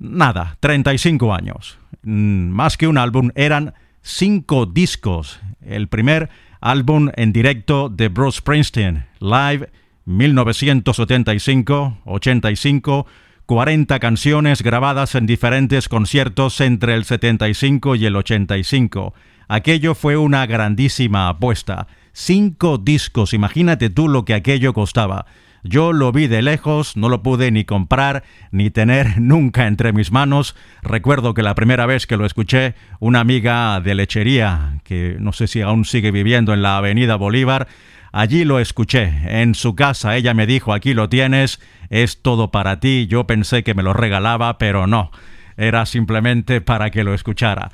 nada, 0.03 0.59
35 0.61 1.35
años. 1.35 1.79
Mm, 2.03 2.49
más 2.49 2.77
que 2.77 2.89
un 2.89 2.99
álbum, 2.99 3.31
eran 3.35 3.73
cinco 4.03 4.67
discos. 4.67 5.41
El 5.65 5.89
primer 5.89 6.29
álbum 6.61 7.09
en 7.17 7.33
directo 7.33 7.89
de 7.89 8.09
Bruce 8.09 8.37
Springsteen, 8.39 9.07
Live 9.21 9.71
1975-85, 10.07 13.07
40 13.47 13.99
canciones 13.99 14.63
grabadas 14.63 15.15
en 15.15 15.27
diferentes 15.27 15.89
conciertos 15.89 16.61
entre 16.61 16.95
el 16.95 17.05
75 17.05 17.95
y 17.97 18.07
el 18.07 18.17
85. 18.17 19.15
Aquello 19.49 19.95
fue 19.95 20.17
una 20.17 20.47
grandísima 20.47 21.29
apuesta. 21.29 21.87
Cinco 22.13 22.79
discos, 22.79 23.35
imagínate 23.35 23.91
tú 23.91 24.09
lo 24.09 24.25
que 24.25 24.35
aquello 24.35 24.73
costaba. 24.73 25.27
Yo 25.65 25.93
lo 25.93 26.11
vi 26.11 26.27
de 26.27 26.43
lejos, 26.43 26.97
no 26.97 27.09
lo 27.09 27.23
pude 27.23 27.53
ni 27.53 27.65
comprar 27.65 28.25
ni 28.51 28.71
tener 28.71 29.21
nunca 29.21 29.67
entre 29.67 29.93
mis 29.93 30.11
manos. 30.11 30.57
Recuerdo 30.83 31.35
que 31.35 31.43
la 31.43 31.55
primera 31.55 31.87
vez 31.87 32.07
que 32.07 32.17
lo 32.17 32.27
escuché, 32.27 32.75
una 32.99 33.21
amiga 33.21 33.81
de 33.81 33.95
lechería, 33.95 34.81
que 34.85 35.17
no 35.21 35.33
sé 35.33 35.47
si 35.47 35.61
aún 35.61 35.85
sigue 35.85 36.11
viviendo 36.11 36.53
en 36.53 36.63
la 36.63 36.79
Avenida 36.79 37.17
Bolívar, 37.17 37.69
allí 38.11 38.45
lo 38.45 38.59
escuché. 38.59 39.13
En 39.27 39.55
su 39.55 39.77
casa 39.77 40.17
ella 40.17 40.35
me 40.35 40.47
dijo, 40.47 40.73
aquí 40.73 40.95
lo 40.95 41.09
tienes, 41.09 41.61
es 41.91 42.23
todo 42.23 42.51
para 42.51 42.81
ti. 42.81 43.07
Yo 43.07 43.27
pensé 43.27 43.63
que 43.63 43.75
me 43.75 43.85
lo 43.85 43.93
regalaba, 43.93 44.59
pero 44.59 44.89
no. 44.89 45.13
Era 45.57 45.87
simplemente 45.87 46.61
para 46.61 46.91
que 46.91 47.05
lo 47.05 47.15
escuchara. 47.15 47.71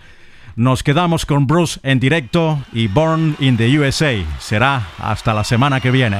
Nos 0.56 0.82
quedamos 0.82 1.24
con 1.24 1.46
Bruce 1.46 1.78
en 1.84 2.00
directo 2.00 2.58
y 2.72 2.88
Born 2.88 3.36
in 3.38 3.56
the 3.56 3.78
USA. 3.78 4.12
Será 4.40 4.88
hasta 4.98 5.32
la 5.32 5.44
semana 5.44 5.80
que 5.80 5.92
viene. 5.92 6.18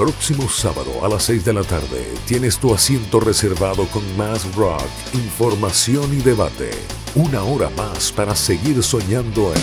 Próximo 0.00 0.48
sábado 0.48 1.04
a 1.04 1.10
las 1.10 1.24
6 1.24 1.44
de 1.44 1.52
la 1.52 1.62
tarde 1.62 2.14
tienes 2.26 2.56
tu 2.56 2.72
asiento 2.72 3.20
reservado 3.20 3.84
con 3.88 4.02
más 4.16 4.54
rock, 4.54 4.80
información 5.12 6.10
y 6.18 6.22
debate. 6.22 6.70
Una 7.14 7.42
hora 7.42 7.68
más 7.76 8.10
para 8.10 8.34
seguir 8.34 8.82
soñando 8.82 9.52
en 9.52 9.60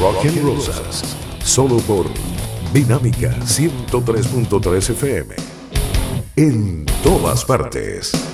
Rock 0.00 0.26
and 0.26 0.42
Rosas, 0.42 1.16
solo 1.44 1.76
por 1.76 2.06
Dinámica 2.74 3.38
103.3 3.42 4.90
FM. 4.90 5.36
En 6.34 6.86
todas 7.04 7.44
partes. 7.44 8.29